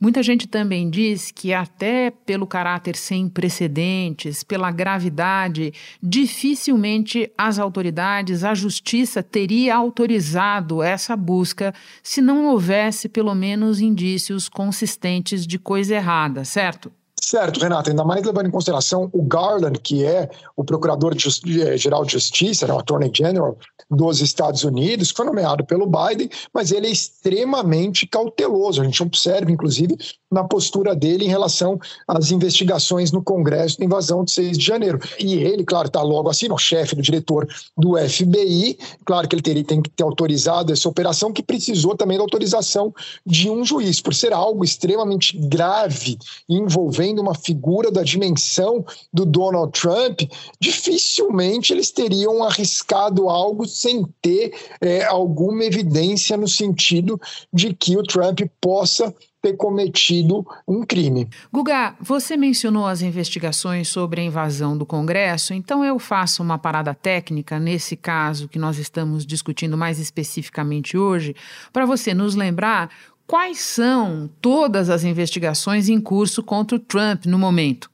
muita 0.00 0.22
gente 0.22 0.48
também 0.48 0.90
diz 0.90 1.30
que, 1.30 1.52
até 1.52 2.10
pelo 2.10 2.46
caráter 2.46 2.96
sem 2.96 3.28
precedentes, 3.28 4.42
pela 4.42 4.70
gravidade, 4.70 5.72
dificilmente 6.02 7.30
as 7.36 7.58
autoridades, 7.58 8.42
a 8.42 8.54
justiça 8.54 9.22
teria 9.22 9.76
autorizado 9.76 10.82
essa 10.82 11.16
busca 11.16 11.74
se 12.02 12.20
não 12.20 12.46
houvesse 12.46 13.08
pelo 13.08 13.34
menos 13.34 13.80
indícios 13.80 14.48
consistentes 14.48 15.46
de 15.52 15.58
coisa 15.58 15.94
errada, 15.94 16.44
certo? 16.44 16.92
Certo, 17.24 17.60
Renato, 17.60 17.88
ainda 17.88 18.04
mais 18.04 18.24
levando 18.26 18.48
em 18.48 18.50
consideração 18.50 19.08
o 19.12 19.22
Garland, 19.22 19.78
que 19.78 20.04
é 20.04 20.28
o 20.56 20.64
Procurador-Geral 20.64 22.02
de, 22.02 22.08
de 22.08 22.12
Justiça, 22.12 22.66
né, 22.66 22.74
o 22.74 22.80
Attorney 22.80 23.12
General 23.14 23.56
dos 23.88 24.20
Estados 24.20 24.64
Unidos, 24.64 25.12
que 25.12 25.18
foi 25.18 25.26
nomeado 25.26 25.64
pelo 25.64 25.86
Biden, 25.86 26.28
mas 26.52 26.72
ele 26.72 26.88
é 26.88 26.90
extremamente 26.90 28.08
cauteloso. 28.08 28.82
A 28.82 28.84
gente 28.84 29.00
observa, 29.02 29.52
inclusive, 29.52 29.96
na 30.32 30.42
postura 30.42 30.96
dele 30.96 31.24
em 31.24 31.28
relação 31.28 31.78
às 32.08 32.32
investigações 32.32 33.12
no 33.12 33.22
Congresso 33.22 33.78
da 33.78 33.84
invasão 33.84 34.24
de 34.24 34.32
6 34.32 34.58
de 34.58 34.64
janeiro. 34.64 34.98
E 35.20 35.34
ele, 35.34 35.62
claro, 35.62 35.86
está 35.86 36.02
logo 36.02 36.28
assim, 36.28 36.50
o 36.50 36.58
chefe 36.58 36.96
do 36.96 37.02
diretor 37.02 37.46
do 37.76 37.96
FBI, 37.96 38.78
claro 39.04 39.28
que 39.28 39.36
ele 39.36 39.42
teria, 39.42 39.64
tem 39.64 39.80
que 39.80 39.90
ter 39.90 40.02
autorizado 40.02 40.72
essa 40.72 40.88
operação, 40.88 41.32
que 41.32 41.42
precisou 41.42 41.96
também 41.96 42.16
da 42.16 42.24
autorização 42.24 42.92
de 43.24 43.48
um 43.48 43.64
juiz, 43.64 44.00
por 44.00 44.14
ser 44.14 44.32
algo 44.32 44.64
extremamente 44.64 45.36
grave 45.36 46.18
envolvendo 46.48 47.11
sendo 47.12 47.20
uma 47.20 47.34
figura 47.34 47.90
da 47.90 48.02
dimensão 48.02 48.84
do 49.12 49.26
Donald 49.26 49.78
Trump, 49.78 50.22
dificilmente 50.58 51.72
eles 51.72 51.90
teriam 51.90 52.42
arriscado 52.42 53.28
algo 53.28 53.66
sem 53.66 54.04
ter 54.22 54.54
é, 54.80 55.04
alguma 55.04 55.64
evidência 55.64 56.36
no 56.36 56.48
sentido 56.48 57.20
de 57.52 57.74
que 57.74 57.96
o 57.96 58.02
Trump 58.02 58.40
possa 58.60 59.14
ter 59.42 59.56
cometido 59.56 60.46
um 60.66 60.86
crime. 60.86 61.28
Guga, 61.52 61.96
você 62.00 62.36
mencionou 62.36 62.86
as 62.86 63.02
investigações 63.02 63.88
sobre 63.88 64.20
a 64.20 64.24
invasão 64.24 64.78
do 64.78 64.86
Congresso, 64.86 65.52
então 65.52 65.84
eu 65.84 65.98
faço 65.98 66.44
uma 66.44 66.56
parada 66.56 66.94
técnica 66.94 67.58
nesse 67.58 67.96
caso 67.96 68.48
que 68.48 68.58
nós 68.58 68.78
estamos 68.78 69.26
discutindo 69.26 69.76
mais 69.76 69.98
especificamente 69.98 70.96
hoje, 70.96 71.34
para 71.72 71.84
você 71.84 72.14
nos 72.14 72.36
lembrar 72.36 72.88
Quais 73.32 73.60
são 73.60 74.28
todas 74.42 74.90
as 74.90 75.04
investigações 75.04 75.88
em 75.88 75.98
curso 75.98 76.42
contra 76.42 76.76
o 76.76 76.78
Trump 76.78 77.24
no 77.24 77.38
momento? 77.38 77.90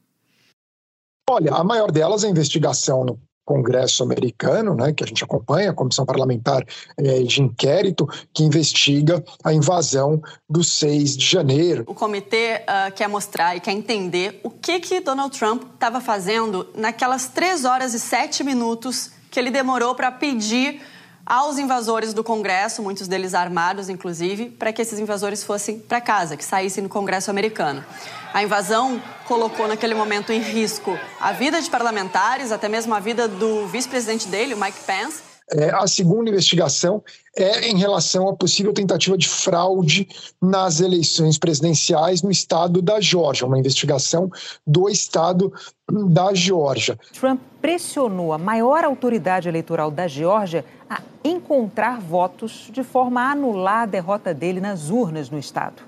Olha, 1.30 1.52
a 1.52 1.62
maior 1.62 1.92
delas 1.92 2.24
é 2.24 2.26
a 2.26 2.30
investigação 2.30 3.04
no 3.04 3.20
Congresso 3.44 4.02
americano, 4.02 4.74
né, 4.74 4.92
que 4.92 5.04
a 5.04 5.06
gente 5.06 5.22
acompanha, 5.22 5.70
a 5.70 5.72
Comissão 5.72 6.04
Parlamentar 6.04 6.66
é, 6.96 7.22
de 7.22 7.40
Inquérito, 7.40 8.04
que 8.34 8.42
investiga 8.42 9.24
a 9.44 9.52
invasão 9.52 10.20
do 10.50 10.64
6 10.64 11.16
de 11.16 11.24
janeiro. 11.24 11.84
O 11.86 11.94
comitê 11.94 12.64
uh, 12.64 12.92
quer 12.92 13.08
mostrar 13.08 13.54
e 13.54 13.60
quer 13.60 13.70
entender 13.70 14.40
o 14.42 14.50
que, 14.50 14.80
que 14.80 14.98
Donald 14.98 15.38
Trump 15.38 15.62
estava 15.72 16.00
fazendo 16.00 16.68
naquelas 16.74 17.28
3 17.28 17.64
horas 17.64 17.94
e 17.94 18.00
7 18.00 18.42
minutos 18.42 19.12
que 19.30 19.38
ele 19.38 19.52
demorou 19.52 19.94
para 19.94 20.10
pedir 20.10 20.82
aos 21.28 21.58
invasores 21.58 22.14
do 22.14 22.24
Congresso, 22.24 22.82
muitos 22.82 23.06
deles 23.06 23.34
armados, 23.34 23.90
inclusive, 23.90 24.48
para 24.48 24.72
que 24.72 24.80
esses 24.80 24.98
invasores 24.98 25.44
fossem 25.44 25.78
para 25.78 26.00
casa, 26.00 26.38
que 26.38 26.44
saíssem 26.44 26.82
do 26.82 26.88
Congresso 26.88 27.30
americano. 27.30 27.84
A 28.32 28.42
invasão 28.42 29.02
colocou 29.26 29.68
naquele 29.68 29.94
momento 29.94 30.32
em 30.32 30.40
risco 30.40 30.98
a 31.20 31.32
vida 31.32 31.60
de 31.60 31.68
parlamentares, 31.68 32.50
até 32.50 32.66
mesmo 32.66 32.94
a 32.94 33.00
vida 33.00 33.28
do 33.28 33.66
vice-presidente 33.66 34.26
dele, 34.26 34.54
o 34.54 34.56
Mike 34.58 34.80
Pence. 34.86 35.28
É, 35.50 35.70
a 35.70 35.86
segunda 35.86 36.28
investigação 36.28 37.02
é 37.36 37.68
em 37.68 37.76
relação 37.78 38.28
à 38.28 38.36
possível 38.36 38.72
tentativa 38.72 39.16
de 39.16 39.26
fraude 39.26 40.06
nas 40.42 40.80
eleições 40.80 41.38
presidenciais 41.38 42.22
no 42.22 42.30
estado 42.30 42.82
da 42.82 43.00
Geórgia, 43.00 43.46
uma 43.46 43.58
investigação 43.58 44.30
do 44.66 44.90
estado 44.90 45.50
da 45.90 46.34
Geórgia. 46.34 46.98
Trump 47.18 47.40
pressionou 47.62 48.32
a 48.32 48.38
maior 48.38 48.84
autoridade 48.84 49.48
eleitoral 49.48 49.90
da 49.90 50.06
Geórgia 50.06 50.64
a 50.88 51.02
encontrar 51.24 52.00
votos 52.00 52.70
de 52.70 52.82
forma 52.82 53.22
a 53.22 53.32
anular 53.32 53.82
a 53.82 53.86
derrota 53.86 54.34
dele 54.34 54.60
nas 54.60 54.90
urnas 54.90 55.30
no 55.30 55.38
estado. 55.38 55.82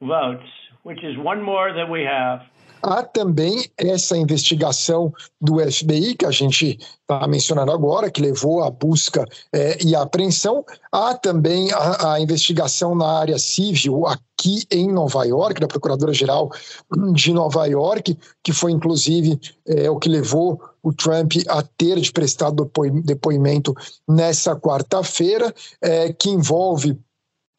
votes, 0.00 0.48
which 0.86 1.02
is 1.02 1.18
one 1.18 1.42
more 1.42 1.72
than 1.74 1.90
we 1.90 2.04
have. 2.04 2.40
Há 2.82 3.02
também 3.02 3.64
essa 3.76 4.16
investigação 4.16 5.12
do 5.40 5.58
FBI, 5.58 6.14
que 6.14 6.26
a 6.26 6.30
gente 6.30 6.78
está 7.00 7.26
mencionando 7.26 7.72
agora, 7.72 8.10
que 8.10 8.22
levou 8.22 8.62
à 8.62 8.70
busca 8.70 9.24
é, 9.52 9.82
e 9.84 9.96
à 9.96 10.02
apreensão. 10.02 10.64
Há 10.92 11.14
também 11.14 11.72
a, 11.72 12.12
a, 12.12 12.20
investigação 12.20 12.94
na 12.94 13.18
área 13.18 13.38
civil 13.38 14.06
aqui 14.06 14.62
em 14.70 14.92
Nova 14.92 15.24
York, 15.24 15.60
da 15.60 15.66
Procuradora-Geral 15.66 16.50
de 17.12 17.32
Nova 17.32 17.66
York, 17.66 18.16
que 18.44 18.52
foi 18.52 18.70
inclusive 18.70 19.40
é, 19.66 19.90
o 19.90 19.98
que 19.98 20.08
levou 20.08 20.60
o 20.82 20.92
Trump 20.92 21.32
a 21.48 21.62
ter 21.62 21.98
de 21.98 22.12
prestar 22.12 22.52
depoimento 23.02 23.74
nessa 24.06 24.54
quarta-feira, 24.54 25.52
é, 25.82 26.12
que 26.12 26.28
envolve 26.28 26.96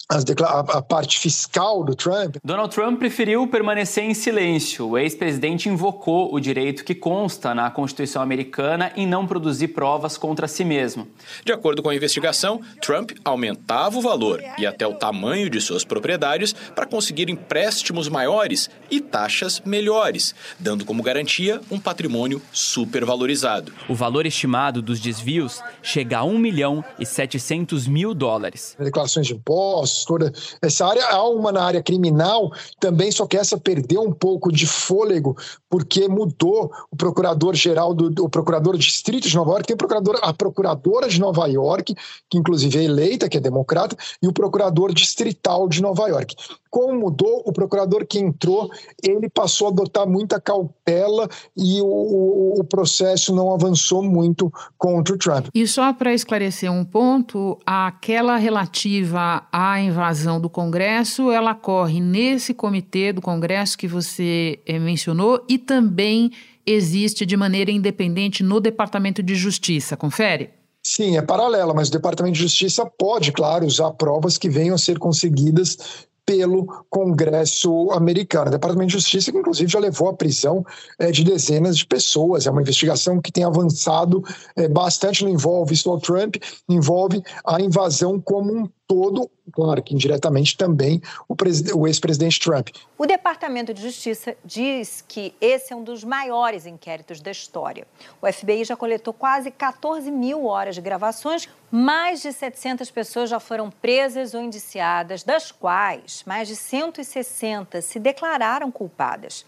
a, 0.09 0.81
parte 0.81 1.19
fiscal 1.19 1.83
do 1.83 1.93
Trump. 1.93 2.37
Donald 2.41 2.73
Trump 2.73 2.97
preferiu 2.97 3.45
permanecer 3.47 4.05
em 4.05 4.13
silêncio. 4.13 4.87
O 4.87 4.97
ex-presidente 4.97 5.67
invocou 5.67 6.33
o 6.33 6.39
direito 6.39 6.85
que 6.85 6.95
consta 6.95 7.53
na 7.53 7.69
Constituição 7.69 8.21
americana 8.21 8.91
em 8.95 9.05
não 9.05 9.27
produzir 9.27 9.69
provas 9.69 10.17
contra 10.17 10.47
si 10.47 10.63
mesmo. 10.63 11.07
De 11.43 11.51
acordo 11.51 11.83
com 11.83 11.89
a 11.89 11.95
investigação, 11.95 12.61
Trump 12.81 13.11
aumentava 13.25 13.97
o 13.97 14.01
valor 14.01 14.41
e 14.57 14.65
até 14.65 14.87
o 14.87 14.93
tamanho 14.93 15.49
de 15.49 15.59
suas 15.59 15.83
propriedades 15.83 16.53
para 16.53 16.85
conseguir 16.85 17.29
empréstimos 17.29 18.07
maiores 18.07 18.69
e 18.89 19.01
taxas 19.01 19.61
melhores, 19.65 20.33
dando 20.57 20.85
como 20.85 21.03
garantia 21.03 21.59
um 21.69 21.79
patrimônio 21.79 22.41
supervalorizado. 22.53 23.73
O 23.89 23.95
valor 23.95 24.25
estimado 24.25 24.81
dos 24.81 25.01
desvios 25.01 25.61
chega 25.83 26.19
a 26.19 26.23
1 26.23 26.37
milhão 26.37 26.83
e 26.97 27.05
700 27.05 27.87
mil 27.87 28.13
dólares. 28.13 28.75
Declarações 28.79 29.27
de 29.27 29.33
impostos 29.33 29.96
toda 30.05 30.31
essa 30.61 30.85
área. 30.85 31.05
Há 31.05 31.27
uma 31.29 31.51
na 31.51 31.63
área 31.63 31.83
criminal 31.83 32.51
também, 32.79 33.11
só 33.11 33.25
que 33.25 33.37
essa 33.37 33.57
perdeu 33.57 34.01
um 34.01 34.11
pouco 34.11 34.51
de 34.51 34.65
fôlego, 34.65 35.35
porque 35.69 36.07
mudou 36.07 36.71
o 36.91 36.95
procurador-geral 36.95 37.93
do 37.93 38.29
procurador 38.29 38.77
distrito 38.77 39.27
de 39.27 39.35
Nova 39.35 39.51
York, 39.51 39.67
tem 39.67 39.73
o 39.73 39.77
procurador, 39.77 40.19
a 40.21 40.33
procuradora 40.33 41.09
de 41.09 41.19
Nova 41.19 41.47
York, 41.47 41.95
que 42.29 42.37
inclusive 42.37 42.79
é 42.79 42.83
eleita, 42.83 43.29
que 43.29 43.37
é 43.37 43.39
democrata, 43.39 43.95
e 44.21 44.27
o 44.27 44.33
procurador 44.33 44.93
distrital 44.93 45.67
de 45.67 45.81
Nova 45.81 46.07
York. 46.07 46.35
Como 46.69 46.93
mudou, 46.99 47.41
o 47.45 47.51
procurador 47.51 48.05
que 48.05 48.19
entrou, 48.19 48.69
ele 49.01 49.29
passou 49.29 49.67
a 49.67 49.71
adotar 49.71 50.07
muita 50.07 50.39
cautela 50.39 51.27
e 51.55 51.81
o, 51.81 52.59
o 52.59 52.63
processo 52.63 53.33
não 53.33 53.53
avançou 53.53 54.03
muito 54.03 54.51
contra 54.77 55.15
o 55.15 55.17
Trump. 55.17 55.47
E 55.53 55.65
só 55.65 55.93
para 55.93 56.13
esclarecer 56.13 56.71
um 56.71 56.83
ponto, 56.83 57.57
aquela 57.65 58.37
relativa 58.37 59.47
à 59.51 59.79
invasão 59.87 60.39
do 60.39 60.49
Congresso, 60.49 61.31
ela 61.31 61.55
corre 61.55 61.99
nesse 61.99 62.53
comitê 62.53 63.11
do 63.11 63.21
Congresso 63.21 63.77
que 63.77 63.87
você 63.87 64.59
eh, 64.65 64.79
mencionou 64.79 65.43
e 65.49 65.57
também 65.57 66.31
existe 66.65 67.25
de 67.25 67.35
maneira 67.37 67.71
independente 67.71 68.43
no 68.43 68.59
Departamento 68.59 69.23
de 69.23 69.35
Justiça. 69.35 69.97
Confere? 69.97 70.49
Sim, 70.83 71.17
é 71.17 71.21
paralela, 71.21 71.73
mas 71.73 71.89
o 71.89 71.91
Departamento 71.91 72.35
de 72.35 72.41
Justiça 72.41 72.85
pode, 72.85 73.31
claro, 73.31 73.65
usar 73.65 73.91
provas 73.91 74.37
que 74.37 74.49
venham 74.49 74.75
a 74.75 74.77
ser 74.77 74.97
conseguidas 74.97 76.07
pelo 76.27 76.65
Congresso 76.89 77.89
americano. 77.91 78.47
O 78.47 78.51
Departamento 78.51 78.87
de 78.87 78.93
Justiça, 78.93 79.31
que 79.31 79.37
inclusive 79.37 79.71
já 79.71 79.79
levou 79.79 80.09
à 80.09 80.13
prisão 80.13 80.65
é, 80.99 81.09
de 81.09 81.23
dezenas 81.23 81.77
de 81.77 81.85
pessoas. 81.85 82.45
É 82.45 82.51
uma 82.51 82.61
investigação 82.61 83.21
que 83.21 83.31
tem 83.31 83.45
avançado 83.45 84.21
é, 84.55 84.67
bastante, 84.67 85.23
não 85.23 85.31
envolve 85.31 85.75
só 85.77 85.97
Trump, 85.97 86.35
envolve 86.67 87.23
a 87.45 87.61
invasão 87.61 88.19
como 88.19 88.53
um 88.53 88.69
todo, 88.87 89.29
claro 89.51 89.83
que 89.83 89.93
indiretamente 89.93 90.55
também 90.55 91.01
o, 91.27 91.35
o 91.75 91.87
ex-presidente 91.87 92.39
Trump. 92.39 92.69
O 92.97 93.05
Departamento 93.05 93.73
de 93.73 93.81
Justiça 93.81 94.35
diz 94.45 95.03
que 95.05 95.33
esse 95.41 95.73
é 95.73 95.75
um 95.75 95.83
dos 95.83 96.03
maiores 96.03 96.65
inquéritos 96.65 97.19
da 97.19 97.29
história. 97.29 97.85
O 98.21 98.31
FBI 98.31 98.63
já 98.63 98.77
coletou 98.77 99.13
quase 99.13 99.51
14 99.51 100.09
mil 100.09 100.45
horas 100.45 100.75
de 100.75 100.81
gravações, 100.81 101.49
mais 101.69 102.21
de 102.21 102.31
700 102.31 102.89
pessoas 102.89 103.29
já 103.29 103.39
foram 103.39 103.69
presas 103.69 104.33
ou 104.33 104.41
indiciadas, 104.41 105.23
das 105.23 105.51
quais 105.51 106.23
mais 106.25 106.47
de 106.47 106.55
160 106.55 107.81
se 107.81 107.99
declararam 107.99 108.71
culpadas. 108.71 109.45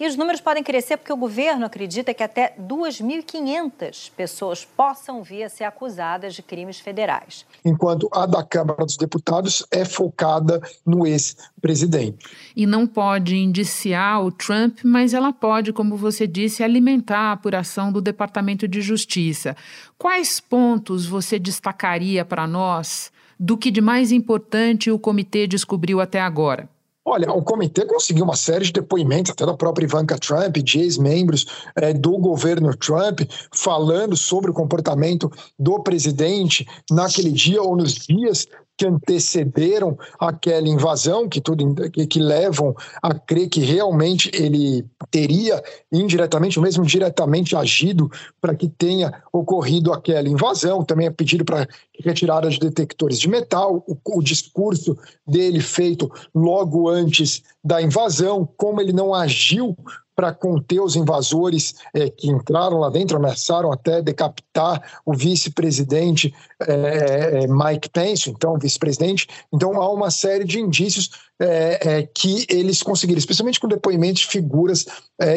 E 0.00 0.06
os 0.06 0.16
números 0.16 0.40
podem 0.40 0.62
crescer 0.62 0.96
porque 0.96 1.12
o 1.12 1.16
governo 1.16 1.66
acredita 1.66 2.14
que 2.14 2.22
até 2.22 2.54
2.500 2.60 4.12
pessoas 4.16 4.64
possam 4.64 5.24
vir 5.24 5.42
a 5.42 5.48
ser 5.48 5.64
acusadas 5.64 6.34
de 6.34 6.42
crimes 6.42 6.78
federais. 6.78 7.44
Enquanto 7.64 8.08
a 8.12 8.24
da 8.24 8.44
Câmara 8.44 8.84
dos 8.84 8.96
Deputados 8.96 9.66
é 9.72 9.84
focada 9.84 10.60
no 10.86 11.04
ex-presidente. 11.04 12.26
E 12.54 12.64
não 12.64 12.86
pode 12.86 13.36
indiciar 13.36 14.24
o 14.24 14.30
Trump, 14.30 14.78
mas 14.84 15.14
ela 15.14 15.32
pode, 15.32 15.72
como 15.72 15.96
você 15.96 16.28
disse, 16.28 16.62
alimentar 16.62 17.30
a 17.30 17.32
apuração 17.32 17.90
do 17.90 18.00
Departamento 18.00 18.68
de 18.68 18.80
Justiça. 18.80 19.56
Quais 19.98 20.38
pontos 20.38 21.06
você 21.06 21.40
destacaria 21.40 22.24
para 22.24 22.46
nós 22.46 23.10
do 23.38 23.56
que 23.56 23.70
de 23.70 23.80
mais 23.80 24.12
importante 24.12 24.90
o 24.90 24.98
comitê 24.98 25.46
descobriu 25.46 26.00
até 26.00 26.20
agora? 26.20 26.68
Olha, 27.10 27.32
o 27.32 27.42
comitê 27.42 27.86
conseguiu 27.86 28.22
uma 28.22 28.36
série 28.36 28.66
de 28.66 28.72
depoimentos, 28.72 29.32
até 29.32 29.46
da 29.46 29.54
própria 29.54 29.86
Ivanka 29.86 30.18
Trump, 30.18 30.58
de 30.58 30.80
ex-membros 30.80 31.46
é, 31.74 31.94
do 31.94 32.18
governo 32.18 32.76
Trump, 32.76 33.22
falando 33.50 34.14
sobre 34.14 34.50
o 34.50 34.54
comportamento 34.54 35.32
do 35.58 35.82
presidente 35.82 36.68
naquele 36.90 37.32
dia 37.32 37.62
ou 37.62 37.74
nos 37.74 37.94
dias 37.94 38.46
que 38.78 38.86
antecederam 38.86 39.98
aquela 40.20 40.68
invasão, 40.68 41.28
que 41.28 41.40
tudo 41.40 41.74
que, 41.90 42.06
que, 42.06 42.20
levam 42.20 42.74
a 43.02 43.12
crer 43.12 43.48
que 43.48 43.60
realmente 43.60 44.30
ele 44.32 44.86
teria 45.10 45.60
indiretamente 45.92 46.60
ou 46.60 46.64
mesmo 46.64 46.84
diretamente 46.84 47.56
agido 47.56 48.08
para 48.40 48.54
que 48.54 48.68
tenha 48.68 49.12
ocorrido 49.32 49.92
aquela 49.92 50.28
invasão. 50.28 50.84
Também 50.84 51.08
é 51.08 51.10
pedido 51.10 51.44
para 51.44 51.66
retirada 52.04 52.48
de 52.48 52.60
detectores 52.60 53.18
de 53.18 53.28
metal, 53.28 53.84
o, 53.88 53.98
o 54.16 54.22
discurso 54.22 54.96
dele 55.26 55.60
feito 55.60 56.08
logo 56.32 56.88
antes 56.88 57.42
da 57.64 57.82
invasão, 57.82 58.48
como 58.56 58.80
ele 58.80 58.92
não 58.92 59.12
agiu 59.12 59.76
para 60.18 60.34
conter 60.34 60.80
os 60.80 60.96
invasores 60.96 61.76
é, 61.94 62.10
que 62.10 62.28
entraram 62.28 62.80
lá 62.80 62.90
dentro, 62.90 63.16
ameaçaram 63.16 63.70
até 63.70 64.02
decapitar 64.02 64.98
o 65.06 65.14
vice-presidente 65.14 66.34
é, 66.60 67.46
Mike 67.46 67.88
Pence, 67.90 68.28
então 68.28 68.58
vice-presidente. 68.58 69.28
Então 69.54 69.80
há 69.80 69.88
uma 69.88 70.10
série 70.10 70.42
de 70.42 70.58
indícios 70.58 71.10
é, 71.40 72.08
que 72.12 72.44
eles 72.48 72.82
conseguiram, 72.82 73.20
especialmente 73.20 73.60
com 73.60 73.68
depoimentos 73.68 74.22
de 74.22 74.26
figuras 74.26 74.86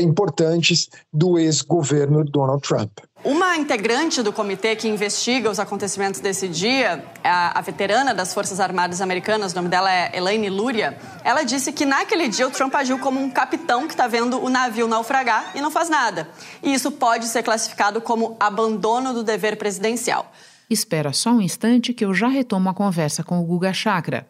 importantes 0.01 0.89
do 1.13 1.37
ex-governo 1.37 2.23
Donald 2.23 2.67
Trump. 2.67 2.91
Uma 3.23 3.55
integrante 3.55 4.23
do 4.23 4.33
comitê 4.33 4.75
que 4.75 4.87
investiga 4.87 5.47
os 5.47 5.59
acontecimentos 5.59 6.19
desse 6.19 6.47
dia, 6.47 7.05
a, 7.23 7.59
a, 7.59 7.61
veterana 7.61 8.15
das 8.15 8.33
Forças 8.33 8.59
Armadas 8.59 8.99
Americanas, 8.99 9.51
o 9.51 9.55
nome 9.55 9.69
dela 9.69 9.93
é 9.93 10.17
Elaine 10.17 10.49
Luria, 10.49 10.97
ela 11.23 11.43
disse 11.43 11.71
que 11.71 11.85
naquele 11.85 12.27
dia 12.27 12.47
o 12.47 12.51
Trump 12.51 12.73
agiu 12.73 12.97
como 12.97 13.21
um 13.21 13.29
capitão 13.29 13.85
que 13.85 13.93
está 13.93 14.07
vendo 14.07 14.43
o 14.43 14.49
navio 14.49 14.87
naufragar 14.87 15.51
e 15.53 15.61
não 15.61 15.69
faz 15.69 15.87
nada. 15.87 16.27
E 16.63 16.73
isso 16.73 16.91
pode 16.91 17.27
ser 17.27 17.43
classificado 17.43 18.01
como 18.01 18.35
abandono 18.39 19.13
do 19.13 19.23
dever 19.23 19.55
presidencial. 19.55 20.31
Espera 20.67 21.13
só 21.13 21.29
um 21.29 21.41
instante 21.41 21.93
que 21.93 22.03
eu 22.03 22.15
já 22.15 22.27
retomo 22.27 22.69
a 22.69 22.73
conversa 22.73 23.23
com 23.23 23.39
o 23.39 23.43
Guga 23.43 23.71
Chakra. 23.71 24.25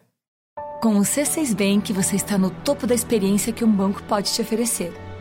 Com 0.82 0.96
o 0.96 1.02
C6 1.02 1.54
Bank, 1.54 1.94
você 1.94 2.16
está 2.16 2.36
no 2.36 2.50
topo 2.50 2.86
da 2.86 2.94
experiência 2.94 3.54
que 3.54 3.64
um 3.64 3.72
banco 3.72 4.02
pode 4.02 4.30
te 4.34 4.42
oferecer. 4.42 4.92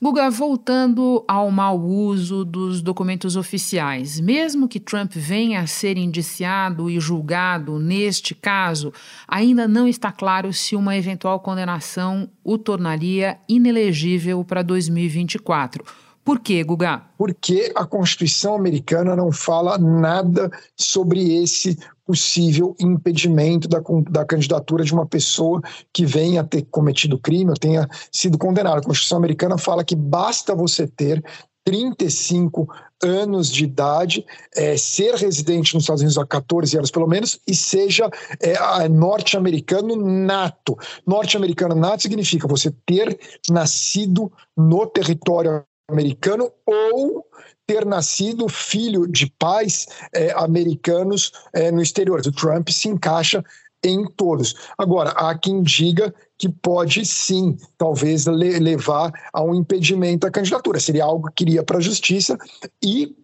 Guga, 0.00 0.28
voltando 0.28 1.24
ao 1.26 1.50
mau 1.50 1.80
uso 1.80 2.44
dos 2.44 2.82
documentos 2.82 3.34
oficiais, 3.34 4.20
mesmo 4.20 4.68
que 4.68 4.78
Trump 4.78 5.12
venha 5.14 5.60
a 5.60 5.66
ser 5.66 5.96
indiciado 5.96 6.90
e 6.90 7.00
julgado 7.00 7.78
neste 7.78 8.34
caso, 8.34 8.92
ainda 9.26 9.66
não 9.66 9.88
está 9.88 10.12
claro 10.12 10.52
se 10.52 10.76
uma 10.76 10.94
eventual 10.94 11.40
condenação 11.40 12.28
o 12.44 12.58
tornaria 12.58 13.38
inelegível 13.48 14.44
para 14.44 14.60
2024. 14.60 16.05
Por 16.26 16.40
quê, 16.40 16.64
Guga? 16.64 17.04
Porque 17.16 17.72
a 17.76 17.86
Constituição 17.86 18.56
americana 18.56 19.14
não 19.14 19.30
fala 19.30 19.78
nada 19.78 20.50
sobre 20.74 21.40
esse 21.40 21.78
possível 22.04 22.74
impedimento 22.80 23.68
da, 23.68 23.80
da 24.10 24.24
candidatura 24.24 24.82
de 24.82 24.92
uma 24.92 25.06
pessoa 25.06 25.62
que 25.92 26.04
venha 26.04 26.42
ter 26.42 26.62
cometido 26.62 27.16
crime 27.16 27.50
ou 27.50 27.56
tenha 27.56 27.88
sido 28.10 28.36
condenada. 28.36 28.80
A 28.80 28.82
Constituição 28.82 29.18
americana 29.18 29.56
fala 29.56 29.84
que 29.84 29.94
basta 29.94 30.52
você 30.52 30.88
ter 30.88 31.22
35 31.64 32.68
anos 33.04 33.48
de 33.48 33.62
idade, 33.62 34.26
é, 34.56 34.76
ser 34.76 35.14
residente 35.14 35.74
nos 35.74 35.84
Estados 35.84 36.02
Unidos 36.02 36.18
há 36.18 36.26
14 36.26 36.76
anos 36.76 36.90
pelo 36.90 37.06
menos, 37.06 37.38
e 37.46 37.54
seja 37.54 38.10
é, 38.40 38.88
norte-americano 38.88 39.94
nato. 39.94 40.76
Norte-americano 41.06 41.76
nato 41.76 42.02
significa 42.02 42.48
você 42.48 42.74
ter 42.84 43.16
nascido 43.48 44.32
no 44.56 44.88
território 44.88 45.64
americano 45.88 46.50
ou 46.64 47.24
ter 47.66 47.84
nascido 47.84 48.48
filho 48.48 49.06
de 49.06 49.30
pais 49.38 49.86
é, 50.12 50.32
americanos 50.32 51.32
é, 51.52 51.70
no 51.70 51.82
exterior. 51.82 52.20
O 52.20 52.32
Trump 52.32 52.68
se 52.70 52.88
encaixa 52.88 53.44
em 53.84 54.04
todos. 54.16 54.54
Agora, 54.76 55.10
há 55.10 55.36
quem 55.38 55.62
diga 55.62 56.12
que 56.38 56.48
pode 56.48 57.04
sim, 57.06 57.56
talvez, 57.78 58.26
le 58.26 58.58
levar 58.58 59.12
a 59.32 59.42
um 59.42 59.54
impedimento 59.54 60.26
à 60.26 60.30
candidatura. 60.30 60.80
Seria 60.80 61.04
algo 61.04 61.30
que 61.34 61.44
iria 61.44 61.62
para 61.62 61.78
a 61.78 61.80
justiça 61.80 62.36
e 62.82 63.14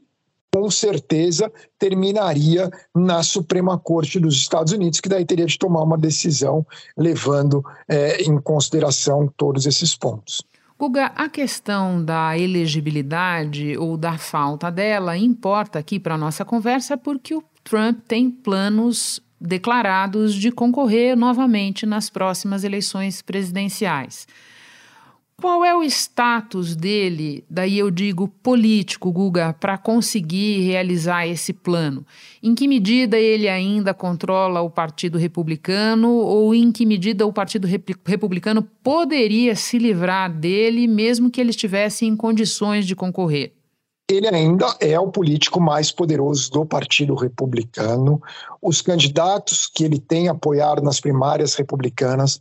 com 0.54 0.70
certeza 0.70 1.50
terminaria 1.78 2.70
na 2.94 3.22
Suprema 3.22 3.78
Corte 3.78 4.20
dos 4.20 4.36
Estados 4.36 4.72
Unidos, 4.72 5.00
que 5.00 5.08
daí 5.08 5.24
teria 5.24 5.46
de 5.46 5.58
tomar 5.58 5.82
uma 5.82 5.96
decisão 5.96 6.64
levando 6.96 7.64
é, 7.88 8.22
em 8.22 8.38
consideração 8.38 9.32
todos 9.36 9.66
esses 9.66 9.96
pontos. 9.96 10.42
Guga, 10.82 11.12
a 11.14 11.28
questão 11.28 12.04
da 12.04 12.36
elegibilidade 12.36 13.76
ou 13.78 13.96
da 13.96 14.18
falta 14.18 14.68
dela 14.68 15.16
importa 15.16 15.78
aqui 15.78 16.00
para 16.00 16.16
a 16.16 16.18
nossa 16.18 16.44
conversa 16.44 16.96
porque 16.96 17.32
o 17.36 17.44
Trump 17.62 18.00
tem 18.08 18.28
planos 18.28 19.20
declarados 19.40 20.34
de 20.34 20.50
concorrer 20.50 21.16
novamente 21.16 21.86
nas 21.86 22.10
próximas 22.10 22.64
eleições 22.64 23.22
presidenciais. 23.22 24.26
Qual 25.40 25.64
é 25.64 25.74
o 25.74 25.82
status 25.82 26.76
dele, 26.76 27.44
daí 27.50 27.76
eu 27.76 27.90
digo 27.90 28.28
político, 28.28 29.10
Guga, 29.10 29.52
para 29.52 29.76
conseguir 29.76 30.60
realizar 30.60 31.26
esse 31.26 31.52
plano? 31.52 32.06
Em 32.40 32.54
que 32.54 32.68
medida 32.68 33.18
ele 33.18 33.48
ainda 33.48 33.92
controla 33.92 34.60
o 34.60 34.70
Partido 34.70 35.18
Republicano 35.18 36.10
ou 36.10 36.54
em 36.54 36.70
que 36.70 36.86
medida 36.86 37.26
o 37.26 37.32
Partido 37.32 37.66
Republicano 38.06 38.62
poderia 38.84 39.56
se 39.56 39.78
livrar 39.78 40.32
dele 40.32 40.86
mesmo 40.86 41.30
que 41.30 41.40
ele 41.40 41.50
estivesse 41.50 42.06
em 42.06 42.14
condições 42.14 42.86
de 42.86 42.94
concorrer? 42.94 43.52
Ele 44.12 44.28
ainda 44.28 44.76
é 44.80 44.98
o 44.98 45.10
político 45.10 45.60
mais 45.60 45.90
poderoso 45.90 46.50
do 46.50 46.64
Partido 46.64 47.14
Republicano. 47.14 48.20
Os 48.60 48.80
candidatos 48.80 49.66
que 49.66 49.84
ele 49.84 49.98
tem 49.98 50.28
apoiado 50.28 50.82
nas 50.82 51.00
primárias 51.00 51.54
republicanas 51.54 52.38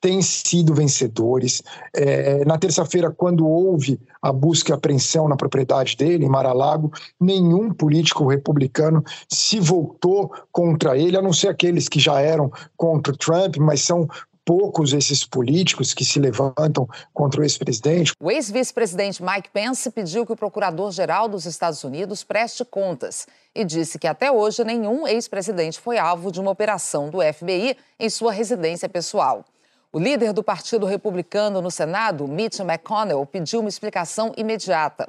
têm 0.00 0.22
sido 0.22 0.74
vencedores. 0.74 1.62
É, 1.94 2.44
na 2.44 2.56
terça-feira, 2.56 3.10
quando 3.10 3.46
houve 3.46 4.00
a 4.22 4.32
busca 4.32 4.72
e 4.72 4.74
apreensão 4.74 5.28
na 5.28 5.36
propriedade 5.36 5.96
dele, 5.96 6.24
em 6.24 6.28
Mar-a-Lago, 6.28 6.90
nenhum 7.20 7.72
político 7.72 8.26
republicano 8.26 9.04
se 9.28 9.60
voltou 9.60 10.32
contra 10.50 10.96
ele, 10.96 11.16
a 11.16 11.22
não 11.22 11.32
ser 11.32 11.48
aqueles 11.48 11.88
que 11.88 12.00
já 12.00 12.20
eram 12.20 12.50
contra 12.76 13.12
o 13.12 13.16
Trump, 13.16 13.56
mas 13.58 13.82
são 13.82 14.08
poucos 14.50 14.92
esses 14.92 15.24
políticos 15.24 15.94
que 15.94 16.04
se 16.04 16.18
levantam 16.18 16.88
contra 17.14 17.40
o 17.40 17.44
ex-presidente. 17.44 18.14
O 18.20 18.32
ex-vice-presidente 18.32 19.22
Mike 19.22 19.48
Pence 19.50 19.88
pediu 19.92 20.26
que 20.26 20.32
o 20.32 20.36
procurador-geral 20.36 21.28
dos 21.28 21.46
Estados 21.46 21.84
Unidos 21.84 22.24
preste 22.24 22.64
contas 22.64 23.28
e 23.54 23.64
disse 23.64 23.96
que 23.96 24.08
até 24.08 24.28
hoje 24.32 24.64
nenhum 24.64 25.06
ex-presidente 25.06 25.78
foi 25.78 25.98
alvo 25.98 26.32
de 26.32 26.40
uma 26.40 26.50
operação 26.50 27.10
do 27.10 27.18
FBI 27.22 27.76
em 27.96 28.10
sua 28.10 28.32
residência 28.32 28.88
pessoal. 28.88 29.44
O 29.92 30.00
líder 30.00 30.32
do 30.32 30.42
Partido 30.42 30.84
Republicano 30.84 31.62
no 31.62 31.70
Senado, 31.70 32.26
Mitch 32.26 32.58
McConnell, 32.58 33.24
pediu 33.26 33.60
uma 33.60 33.68
explicação 33.68 34.32
imediata. 34.36 35.08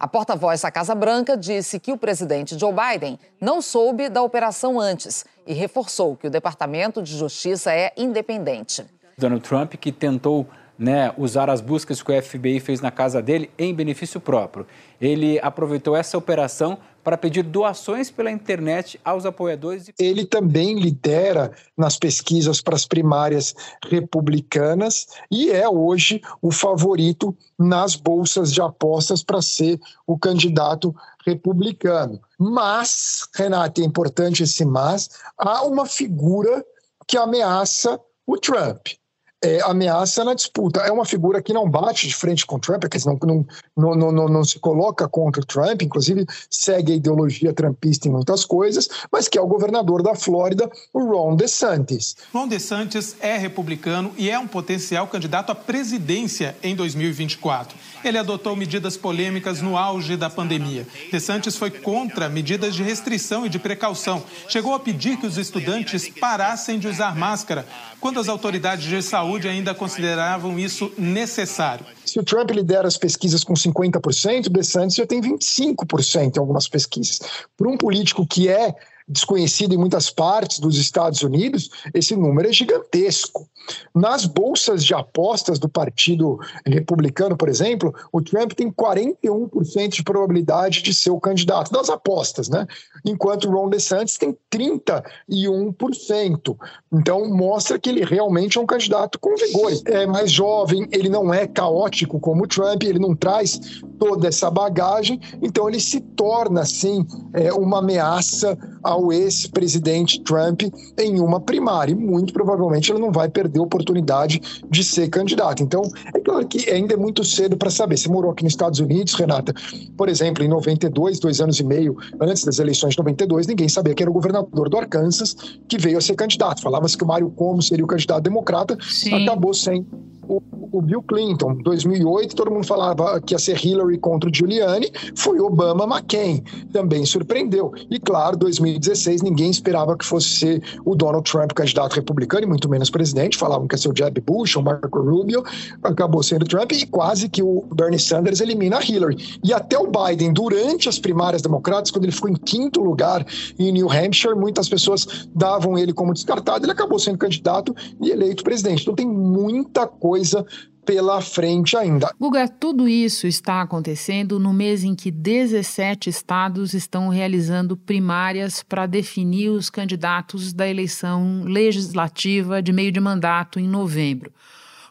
A 0.00 0.08
porta-voz 0.08 0.62
da 0.62 0.70
Casa 0.70 0.94
Branca 0.94 1.36
disse 1.36 1.78
que 1.78 1.92
o 1.92 1.98
presidente 1.98 2.58
Joe 2.58 2.72
Biden 2.72 3.18
não 3.38 3.60
soube 3.60 4.08
da 4.08 4.22
operação 4.22 4.80
antes 4.80 5.26
e 5.46 5.52
reforçou 5.52 6.16
que 6.16 6.26
o 6.26 6.30
Departamento 6.30 7.02
de 7.02 7.14
Justiça 7.14 7.70
é 7.70 7.92
independente. 7.98 8.82
Donald 9.18 9.46
Trump, 9.46 9.74
que 9.74 9.92
tentou 9.92 10.48
né, 10.78 11.12
usar 11.18 11.50
as 11.50 11.60
buscas 11.60 12.02
que 12.02 12.10
o 12.10 12.22
FBI 12.22 12.60
fez 12.60 12.80
na 12.80 12.90
casa 12.90 13.20
dele 13.20 13.50
em 13.58 13.74
benefício 13.74 14.18
próprio. 14.18 14.66
Ele 14.98 15.38
aproveitou 15.40 15.94
essa 15.94 16.16
operação 16.16 16.78
para 17.02 17.16
pedir 17.16 17.42
doações 17.42 18.10
pela 18.10 18.30
internet 18.30 19.00
aos 19.04 19.24
apoiadores. 19.24 19.90
Ele 19.98 20.24
também 20.24 20.78
lidera 20.78 21.52
nas 21.76 21.96
pesquisas 21.96 22.60
para 22.60 22.76
as 22.76 22.86
primárias 22.86 23.54
republicanas 23.84 25.06
e 25.30 25.50
é 25.50 25.68
hoje 25.68 26.20
o 26.40 26.50
favorito 26.50 27.36
nas 27.58 27.94
bolsas 27.96 28.52
de 28.52 28.60
apostas 28.60 29.22
para 29.22 29.42
ser 29.42 29.80
o 30.06 30.18
candidato 30.18 30.94
republicano. 31.26 32.20
Mas, 32.38 33.28
Renata, 33.34 33.80
é 33.80 33.84
importante 33.84 34.42
esse 34.42 34.64
mas, 34.64 35.10
há 35.36 35.62
uma 35.64 35.86
figura 35.86 36.64
que 37.06 37.16
ameaça 37.16 38.00
o 38.26 38.36
Trump 38.38 38.99
é, 39.42 39.60
ameaça 39.62 40.22
na 40.24 40.34
disputa. 40.34 40.80
É 40.80 40.92
uma 40.92 41.04
figura 41.04 41.42
que 41.42 41.52
não 41.52 41.68
bate 41.68 42.06
de 42.06 42.14
frente 42.14 42.44
com 42.44 42.58
Trump, 42.58 42.84
que 42.84 42.98
não, 43.06 43.46
não, 43.76 43.94
não, 43.94 44.12
não, 44.12 44.28
não 44.28 44.44
se 44.44 44.58
coloca 44.58 45.08
contra 45.08 45.42
Trump, 45.42 45.82
inclusive 45.82 46.26
segue 46.50 46.92
a 46.92 46.96
ideologia 46.96 47.52
trumpista 47.52 48.08
em 48.08 48.10
muitas 48.10 48.44
coisas, 48.44 48.88
mas 49.10 49.28
que 49.28 49.38
é 49.38 49.40
o 49.40 49.46
governador 49.46 50.02
da 50.02 50.14
Flórida, 50.14 50.70
o 50.92 51.04
Ron 51.04 51.36
DeSantis. 51.36 52.16
Ron 52.32 52.48
DeSantis 52.48 53.16
é 53.20 53.36
republicano 53.36 54.12
e 54.16 54.28
é 54.28 54.38
um 54.38 54.46
potencial 54.46 55.06
candidato 55.06 55.50
à 55.50 55.54
presidência 55.54 56.54
em 56.62 56.74
2024. 56.76 57.76
Ele 58.04 58.18
adotou 58.18 58.54
medidas 58.54 58.96
polêmicas 58.96 59.62
no 59.62 59.76
auge 59.76 60.16
da 60.16 60.28
pandemia. 60.28 60.86
DeSantis 61.10 61.56
foi 61.56 61.70
contra 61.70 62.28
medidas 62.28 62.74
de 62.74 62.82
restrição 62.82 63.46
e 63.46 63.48
de 63.48 63.58
precaução. 63.58 64.22
Chegou 64.48 64.74
a 64.74 64.80
pedir 64.80 65.16
que 65.16 65.26
os 65.26 65.38
estudantes 65.38 66.08
parassem 66.08 66.78
de 66.78 66.88
usar 66.88 67.16
máscara, 67.16 67.66
quando 68.00 68.20
as 68.20 68.28
autoridades 68.28 68.84
de 68.84 69.02
saúde 69.02 69.29
ainda 69.48 69.74
consideravam 69.74 70.58
isso 70.58 70.92
necessário. 70.98 71.84
Se 72.04 72.18
o 72.18 72.22
Trump 72.22 72.50
lidera 72.50 72.88
as 72.88 72.96
pesquisas 72.96 73.44
com 73.44 73.54
50%, 73.54 74.46
o 74.46 74.50
DeSantis 74.50 74.96
já 74.96 75.06
tem 75.06 75.20
25% 75.20 76.36
em 76.36 76.38
algumas 76.38 76.68
pesquisas. 76.68 77.20
Para 77.56 77.68
um 77.68 77.76
político 77.76 78.26
que 78.26 78.48
é 78.48 78.74
desconhecido 79.10 79.74
em 79.74 79.76
muitas 79.76 80.08
partes 80.08 80.60
dos 80.60 80.78
Estados 80.78 81.22
Unidos, 81.22 81.68
esse 81.92 82.14
número 82.14 82.48
é 82.48 82.52
gigantesco. 82.52 83.48
Nas 83.94 84.24
bolsas 84.24 84.84
de 84.84 84.94
apostas 84.94 85.58
do 85.58 85.68
Partido 85.68 86.38
Republicano, 86.64 87.36
por 87.36 87.48
exemplo, 87.48 87.94
o 88.12 88.22
Trump 88.22 88.52
tem 88.52 88.70
41% 88.70 89.88
de 89.88 90.02
probabilidade 90.02 90.82
de 90.82 90.94
ser 90.94 91.10
o 91.10 91.20
candidato 91.20 91.70
das 91.70 91.90
apostas, 91.90 92.48
né? 92.48 92.66
Enquanto 93.04 93.48
o 93.48 93.52
Ron 93.52 93.68
DeSantis 93.68 94.16
tem 94.16 94.36
31%. 94.50 96.56
Então 96.92 97.28
mostra 97.28 97.78
que 97.78 97.90
ele 97.90 98.04
realmente 98.04 98.58
é 98.58 98.60
um 98.60 98.66
candidato 98.66 99.18
com 99.18 99.36
vigor. 99.36 99.72
É 99.86 100.06
mais 100.06 100.32
jovem, 100.32 100.86
ele 100.90 101.08
não 101.08 101.32
é 101.32 101.46
caótico 101.46 102.18
como 102.18 102.44
o 102.44 102.48
Trump, 102.48 102.82
ele 102.82 102.98
não 102.98 103.14
traz 103.14 103.82
toda 104.00 104.26
essa 104.26 104.50
bagagem, 104.50 105.20
então 105.42 105.68
ele 105.68 105.78
se 105.78 106.00
torna 106.00 106.62
assim 106.62 107.06
é, 107.34 107.52
uma 107.52 107.78
ameaça 107.78 108.58
ao 108.82 109.12
ex-presidente 109.12 110.20
Trump 110.22 110.62
em 110.98 111.20
uma 111.20 111.38
primária. 111.38 111.92
E 111.92 111.94
muito 111.94 112.32
provavelmente 112.32 112.90
ele 112.90 112.98
não 112.98 113.12
vai 113.12 113.28
perder 113.28 113.60
a 113.60 113.62
oportunidade 113.62 114.40
de 114.68 114.82
ser 114.82 115.10
candidato. 115.10 115.62
Então, 115.62 115.82
é 116.14 116.18
claro 116.18 116.48
que 116.48 116.68
ainda 116.70 116.94
é 116.94 116.96
muito 116.96 117.22
cedo 117.22 117.58
para 117.58 117.70
saber. 117.70 117.98
Você 117.98 118.08
morou 118.08 118.32
aqui 118.32 118.42
nos 118.42 118.54
Estados 118.54 118.80
Unidos, 118.80 119.12
Renata, 119.12 119.52
por 119.98 120.08
exemplo, 120.08 120.42
em 120.42 120.48
92, 120.48 121.20
dois 121.20 121.40
anos 121.42 121.60
e 121.60 121.64
meio 121.64 121.94
antes 122.18 122.44
das 122.44 122.58
eleições 122.58 122.92
de 122.92 122.98
92, 122.98 123.46
ninguém 123.46 123.68
sabia 123.68 123.94
que 123.94 124.02
era 124.02 124.10
o 124.10 124.14
governador 124.14 124.70
do 124.70 124.78
Arkansas 124.78 125.36
que 125.68 125.76
veio 125.76 125.98
a 125.98 126.00
ser 126.00 126.14
candidato. 126.14 126.62
Falava-se 126.62 126.96
que 126.96 127.04
o 127.04 127.06
Mário 127.06 127.30
Como 127.30 127.60
seria 127.60 127.84
o 127.84 127.88
candidato 127.88 128.22
democrata, 128.22 128.78
Sim. 128.80 129.22
acabou 129.24 129.52
sendo 129.52 129.86
o, 130.30 130.40
o, 130.70 130.80
Bill 130.80 131.02
Clinton, 131.02 131.56
2008, 131.56 132.36
todo 132.36 132.52
mundo 132.52 132.64
falava 132.64 133.20
que 133.20 133.34
ia 133.34 133.38
ser 133.38 133.62
Hillary 133.62 133.98
contra 133.98 134.30
o 134.30 134.32
Giuliani, 134.34 134.88
foi 135.16 135.40
Obama 135.40 135.84
McCain, 135.84 136.44
também 136.72 137.04
surpreendeu. 137.04 137.72
E 137.90 137.98
claro, 137.98 138.36
2016 138.36 139.22
ninguém 139.22 139.50
esperava 139.50 139.96
que 139.96 140.06
fosse 140.06 140.28
ser 140.28 140.62
o 140.84 140.94
Donald 140.94 141.28
Trump 141.28 141.50
candidato 141.52 141.94
republicano, 141.94 142.44
e 142.44 142.46
muito 142.46 142.68
menos 142.68 142.88
presidente, 142.90 143.36
falavam 143.36 143.66
que 143.66 143.74
ia 143.74 143.78
ser 143.78 143.88
o 143.88 143.96
Jeb 143.96 144.20
Bush, 144.20 144.54
o 144.54 144.62
Marco 144.62 145.00
Rubio, 145.00 145.42
acabou 145.82 146.22
sendo 146.22 146.46
Trump, 146.46 146.70
e 146.70 146.86
quase 146.86 147.28
que 147.28 147.42
o 147.42 147.64
Bernie 147.74 147.98
Sanders 147.98 148.40
elimina 148.40 148.78
a 148.78 148.84
Hillary. 148.84 149.40
E 149.42 149.52
até 149.52 149.76
o 149.76 149.90
Biden, 149.90 150.32
durante 150.32 150.88
as 150.88 150.98
primárias 150.98 151.42
democratas, 151.42 151.90
quando 151.90 152.04
ele 152.04 152.12
ficou 152.12 152.30
em 152.30 152.36
quinto 152.36 152.80
lugar 152.80 153.26
em 153.58 153.72
New 153.72 153.90
Hampshire, 153.90 154.36
muitas 154.36 154.68
pessoas 154.68 155.28
davam 155.34 155.76
ele 155.76 155.92
como 155.92 156.14
descartado, 156.14 156.64
ele 156.64 156.72
acabou 156.72 157.00
sendo 157.00 157.18
candidato 157.18 157.74
e 158.00 158.10
eleito 158.10 158.44
presidente. 158.44 158.82
Então 158.82 158.94
tem 158.94 159.08
muita 159.08 159.88
coisa 159.88 160.19
coisa 160.20 160.44
pela 160.84 161.20
frente 161.20 161.76
ainda. 161.76 162.12
Guga, 162.18 162.48
tudo 162.48 162.88
isso 162.88 163.26
está 163.26 163.62
acontecendo 163.62 164.38
no 164.38 164.52
mês 164.52 164.82
em 164.84 164.94
que 164.94 165.10
17 165.10 166.10
estados 166.10 166.74
estão 166.74 167.08
realizando 167.08 167.76
primárias 167.76 168.62
para 168.62 168.86
definir 168.86 169.50
os 169.50 169.70
candidatos 169.70 170.52
da 170.52 170.68
eleição 170.68 171.44
legislativa 171.44 172.62
de 172.62 172.72
meio 172.72 172.92
de 172.92 173.00
mandato 173.00 173.58
em 173.58 173.68
novembro. 173.68 174.32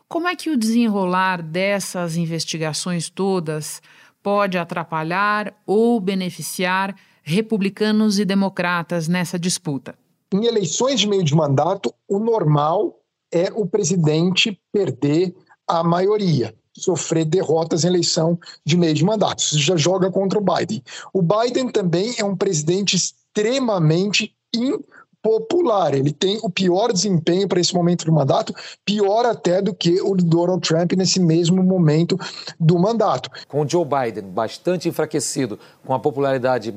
Como 0.08 0.28
é 0.28 0.36
que 0.36 0.50
o 0.50 0.58
desenrolar 0.58 1.42
dessas 1.42 2.18
investigações 2.18 3.10
todas 3.10 3.82
pode 4.24 4.58
atrapalhar 4.58 5.54
ou 5.66 6.00
beneficiar 6.00 6.96
republicanos 7.22 8.18
e 8.18 8.26
democratas 8.26 9.08
nessa 9.08 9.38
disputa? 9.38 9.96
Em 10.32 10.46
eleições 10.46 11.00
de 11.00 11.08
meio 11.08 11.24
de 11.24 11.36
mandato, 11.36 11.94
o 12.08 12.20
normal 12.20 12.99
é 13.32 13.52
o 13.54 13.66
presidente 13.66 14.60
perder 14.72 15.36
a 15.68 15.84
maioria, 15.84 16.54
sofrer 16.76 17.26
derrotas 17.26 17.84
em 17.84 17.88
eleição 17.88 18.40
de 18.66 18.76
meio 18.76 18.94
de 18.94 19.06
mandato. 19.06 19.40
Isso 19.40 19.60
já 19.60 19.76
joga 19.76 20.12
contra 20.12 20.40
o 20.40 20.44
Biden. 20.44 20.84
O 21.14 21.22
Biden 21.22 21.70
também 21.70 22.16
é 22.18 22.24
um 22.24 22.36
presidente 22.36 22.96
extremamente 22.96 24.36
impopular. 24.54 25.94
Ele 25.94 26.12
tem 26.12 26.40
o 26.42 26.50
pior 26.50 26.92
desempenho 26.92 27.48
para 27.48 27.60
esse 27.60 27.74
momento 27.74 28.06
do 28.06 28.12
mandato, 28.12 28.54
pior 28.84 29.26
até 29.26 29.62
do 29.62 29.74
que 29.74 30.02
o 30.02 30.16
Donald 30.16 30.68
Trump 30.68 30.94
nesse 30.94 31.20
mesmo 31.20 31.62
momento 31.62 32.18
do 32.60 32.80
mandato. 32.80 33.30
Com 33.48 33.62
o 33.62 33.70
Joe 33.70 33.86
Biden 33.86 34.30
bastante 34.32 34.90
enfraquecido, 34.90 35.60
com 35.86 35.94
a 35.94 36.00
popularidade 36.00 36.74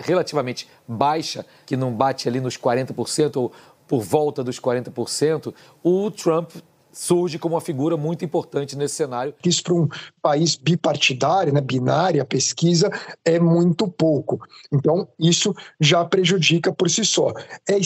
relativamente 0.00 0.68
baixa, 0.86 1.44
que 1.64 1.76
não 1.76 1.92
bate 1.92 2.28
ali 2.28 2.40
nos 2.40 2.56
40% 2.56 3.36
ou 3.36 3.52
por 3.88 4.02
volta 4.02 4.44
dos 4.44 4.60
40%, 4.60 5.52
o 5.82 6.10
Trump 6.10 6.50
surge 6.92 7.38
como 7.38 7.54
uma 7.54 7.60
figura 7.60 7.96
muito 7.96 8.24
importante 8.24 8.76
nesse 8.76 8.96
cenário. 8.96 9.34
Isso 9.44 9.62
para 9.62 9.74
um 9.74 9.88
país 10.20 10.56
bipartidário, 10.56 11.52
né, 11.52 11.60
a 12.20 12.24
pesquisa 12.24 12.90
é 13.24 13.38
muito 13.38 13.88
pouco. 13.88 14.40
Então, 14.72 15.08
isso 15.18 15.54
já 15.80 16.04
prejudica 16.04 16.72
por 16.72 16.90
si 16.90 17.04
só. 17.04 17.32
É 17.68 17.78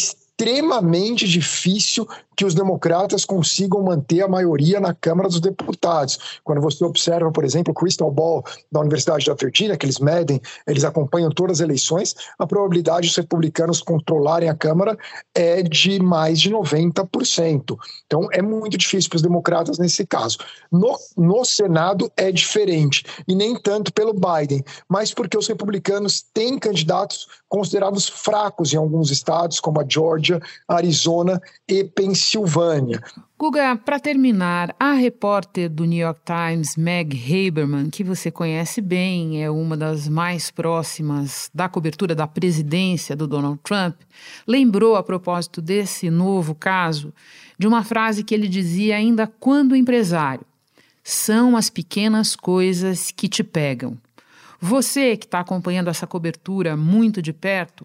difícil 1.27 2.07
que 2.37 2.45
os 2.45 2.55
democratas 2.55 3.25
consigam 3.25 3.83
manter 3.83 4.23
a 4.23 4.29
maioria 4.29 4.81
na 4.81 4.95
Câmara 4.95 5.29
dos 5.29 5.40
Deputados. 5.40 6.40
Quando 6.42 6.61
você 6.61 6.85
observa, 6.85 7.31
por 7.31 7.45
exemplo, 7.45 7.73
o 7.73 7.75
Crystal 7.75 8.11
Ball 8.11 8.42
da 8.71 8.81
Universidade 8.81 9.27
da 9.27 9.35
Virgínia, 9.35 9.77
que 9.77 9.85
eles 9.87 9.99
medem, 9.99 10.40
eles 10.66 10.85
acompanham 10.85 11.31
todas 11.31 11.59
as 11.59 11.61
eleições, 11.61 12.14
a 12.38 12.47
probabilidade 12.47 13.09
dos 13.09 13.16
republicanos 13.16 13.81
controlarem 13.81 14.49
a 14.49 14.55
Câmara 14.55 14.97
é 15.35 15.62
de 15.62 16.01
mais 16.01 16.40
de 16.40 16.51
90%. 16.51 17.77
Então 18.07 18.29
é 18.33 18.40
muito 18.40 18.79
difícil 18.79 19.11
para 19.11 19.16
os 19.16 19.23
democratas 19.23 19.79
nesse 19.79 20.07
caso. 20.07 20.38
No, 20.71 20.99
no 21.16 21.45
Senado 21.45 22.11
é 22.16 22.33
diferente, 22.33 23.05
e 23.29 23.35
nem 23.35 23.55
tanto 23.61 23.92
pelo 23.92 24.14
Biden, 24.14 24.64
mas 24.88 25.12
porque 25.12 25.37
os 25.37 25.47
republicanos 25.47 26.25
têm 26.33 26.59
candidatos 26.59 27.29
considerados 27.49 28.09
fracos 28.09 28.73
em 28.73 28.79
alguns 28.79 29.11
estados, 29.11 29.61
como 29.61 29.81
a 29.81 29.85
Georgia, 29.87 30.22
Arizona 30.69 31.41
e. 31.69 31.85
Pensilvânia. 31.85 33.01
Guga, 33.39 33.75
para 33.77 33.99
terminar, 33.99 34.73
a 34.79 34.93
repórter 34.93 35.69
do 35.69 35.85
New 35.85 35.99
York 35.99 36.21
Times, 36.25 36.77
Meg 36.77 37.17
Haberman, 37.17 37.91
que 37.91 38.05
você 38.05 38.31
conhece 38.31 38.81
bem, 38.81 39.43
é 39.43 39.51
uma 39.51 39.77
das 39.77 40.09
mais 40.09 40.51
próximas 40.51 41.51
da 41.53 41.69
cobertura 41.69 42.15
da 42.15 42.27
presidência 42.27 43.17
do 43.17 43.27
Donald 43.27 43.59
Trump, 43.65 43.97
lembrou 44.47 44.95
a 44.95 45.03
propósito 45.03 45.61
desse 45.61 46.09
novo 46.09 46.55
caso 46.55 47.13
de 47.59 47.67
uma 47.67 47.83
frase 47.83 48.23
que 48.23 48.35
ele 48.35 48.47
dizia 48.47 48.97
ainda 48.97 49.27
quando 49.27 49.75
empresário: 49.75 50.47
são 51.03 51.57
as 51.57 51.69
pequenas 51.69 52.37
coisas 52.37 53.11
que 53.11 53.29
te 53.29 53.43
pegam. 53.43 53.99
Você 54.61 55.17
que 55.17 55.27
está 55.27 55.41
acompanhando 55.41 55.91
essa 55.91 56.07
cobertura 56.07 56.77
muito 56.77 57.21
de 57.21 57.33
perto, 57.33 57.85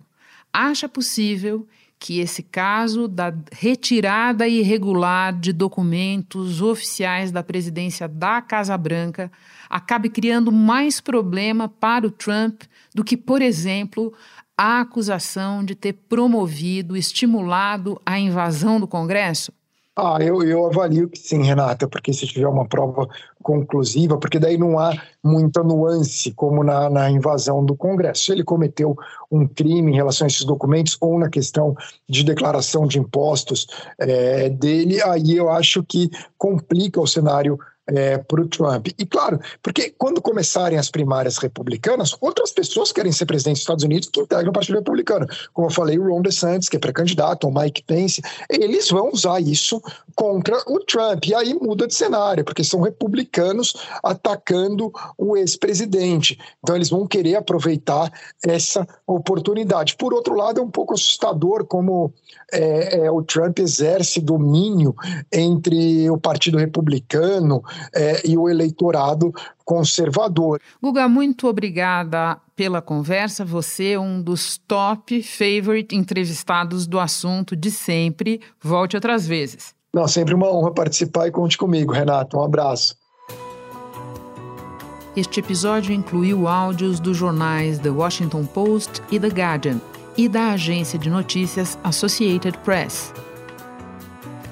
acha 0.54 0.88
possível 0.88 1.68
que 2.00 2.20
esse 2.20 2.44
caso 2.44 3.08
da 3.08 3.34
retirada 3.52 4.48
irregular 4.48 5.34
de 5.38 5.52
documentos 5.52 6.62
oficiais 6.62 7.32
da 7.32 7.42
presidência 7.42 8.08
da 8.08 8.42
Casa 8.42 8.78
Branca 8.78 9.32
acabe 9.70 10.10
criando 10.10 10.52
mais 10.52 11.02
problema 11.02 11.68
para 11.68 12.06
o 12.06 12.12
Trump 12.12 12.64
do 12.94 13.04
que, 13.04 13.18
por 13.18 13.42
exemplo, 13.42 14.14
a 14.58 14.82
acusação 14.82 15.64
de 15.64 15.76
ter 15.76 15.94
promovido, 15.94 16.96
estimulado 16.96 18.02
a 18.06 18.20
invasão 18.20 18.80
do 18.80 18.88
Congresso? 18.88 19.52
Ah, 20.00 20.20
eu, 20.22 20.44
eu 20.44 20.68
avalio 20.68 21.10
que 21.10 21.18
sim, 21.18 21.42
Renata, 21.42 21.88
porque 21.88 22.14
se 22.14 22.28
tiver 22.28 22.48
uma 22.48 22.68
prova 22.68 23.08
conclusiva, 23.42 24.16
porque 24.20 24.38
daí 24.38 24.56
não 24.56 24.78
há 24.78 24.94
muita 25.24 25.64
nuance, 25.64 26.32
como 26.34 26.64
na, 26.64 26.88
na 26.88 27.10
invasão 27.10 27.66
do 27.66 27.76
Congresso. 27.76 28.26
Se 28.26 28.32
ele 28.32 28.44
cometeu 28.44 28.96
um 29.32 29.48
crime 29.48 29.92
em 29.92 29.96
relação 29.96 30.26
a 30.26 30.28
esses 30.28 30.44
documentos 30.44 30.96
ou 31.02 31.18
na 31.18 31.32
questão 31.32 31.76
de 32.08 32.24
declaração 32.24 32.86
de 32.86 33.00
impostos 33.00 33.66
é, 33.98 34.50
dele, 34.50 35.02
aí 35.02 35.36
eu 35.36 35.50
acho 35.50 35.84
que 35.84 36.12
complica 36.38 37.02
o 37.02 37.08
cenário 37.08 37.58
é, 37.88 38.18
para 38.18 38.42
o 38.42 38.48
Trump. 38.48 38.88
E 38.98 39.06
claro, 39.06 39.40
porque 39.64 39.94
quando 39.98 40.22
começarem 40.22 40.78
as 40.78 40.90
primárias 40.90 41.38
republicanas, 41.38 42.16
outras 42.20 42.52
pessoas 42.52 42.92
querem 42.92 43.12
ser 43.12 43.26
presidente 43.26 43.56
dos 43.56 43.62
Estados 43.62 43.84
Unidos 43.84 44.10
que 44.10 44.20
integram 44.20 44.50
o 44.50 44.54
Partido 44.54 44.76
Republicano. 44.76 45.26
Como 45.54 45.68
eu 45.68 45.72
falei, 45.72 45.98
o 45.98 46.08
Ron 46.08 46.22
DeSantis, 46.22 46.70
que 46.70 46.76
é 46.76 46.80
pré-candidato, 46.80 47.48
o 47.48 47.54
Mike 47.54 47.84
Pence, 47.84 48.22
eles 48.50 48.90
vão 48.90 49.12
usar 49.12 49.40
isso 49.40 49.82
contra 50.16 50.58
o 50.68 50.80
Trump. 50.80 51.26
E 51.26 51.36
aí 51.36 51.54
muda 51.54 51.88
de 51.88 51.94
cenário, 51.94 52.44
porque 52.44 52.64
são 52.64 52.82
republicanos 52.82 53.76
atacando 54.04 54.92
o 55.18 55.38
ex-presidente. 55.38 56.38
Então 56.64 56.76
eles 56.76 56.90
vão 56.90 57.08
querer 57.08 57.36
aproveitar 57.36 58.12
essa 58.44 58.86
oportunidade. 59.06 59.96
Por 59.96 60.14
outro 60.14 60.36
lado, 60.36 60.60
é 60.60 60.64
um 60.64 60.72
pouco 60.72 60.94
assustador 60.94 61.66
como 61.66 62.14
é, 62.52 63.06
é, 63.06 63.12
o 63.12 63.22
Trump 63.22 63.60
exerce 63.60 64.20
domínio 64.20 64.96
entre 65.32 66.10
o 66.10 66.18
Partido 66.18 66.58
Republicano 66.58 67.62
é, 67.94 68.28
e 68.28 68.38
o 68.38 68.50
eleitorado 68.50 69.32
conservador. 69.66 70.62
Guga, 70.82 71.08
muito 71.08 71.48
obrigada 71.48 72.40
pela 72.56 72.82
conversa. 72.82 73.44
Você 73.44 73.92
é 73.92 74.00
um 74.00 74.22
dos 74.22 74.58
top 74.58 75.22
favorite 75.22 75.96
entrevistados 75.96 76.88
do 76.88 77.00
assunto 77.00 77.56
de 77.56 77.70
sempre. 77.70 78.42
Volte 78.62 78.96
outras 78.96 79.28
vezes. 79.28 79.76
Não, 79.94 80.08
sempre 80.08 80.34
uma 80.34 80.52
honra 80.52 80.74
participar 80.74 81.28
e 81.28 81.32
conte 81.32 81.58
comigo, 81.58 81.92
Renato. 81.92 82.38
Um 82.38 82.44
abraço. 82.44 82.96
Este 85.16 85.40
episódio 85.40 85.94
incluiu 85.94 86.48
áudios 86.48 87.00
dos 87.00 87.18
jornais 87.18 87.80
The 87.80 87.90
Washington 87.90 88.46
Post 88.46 89.02
e 89.10 89.20
The 89.20 89.30
Guardian 89.30 89.82
e 90.16 90.30
da 90.30 90.52
agência 90.52 91.00
de 91.00 91.10
notícias 91.10 91.78
Associated 91.84 92.58
Press. 92.60 93.12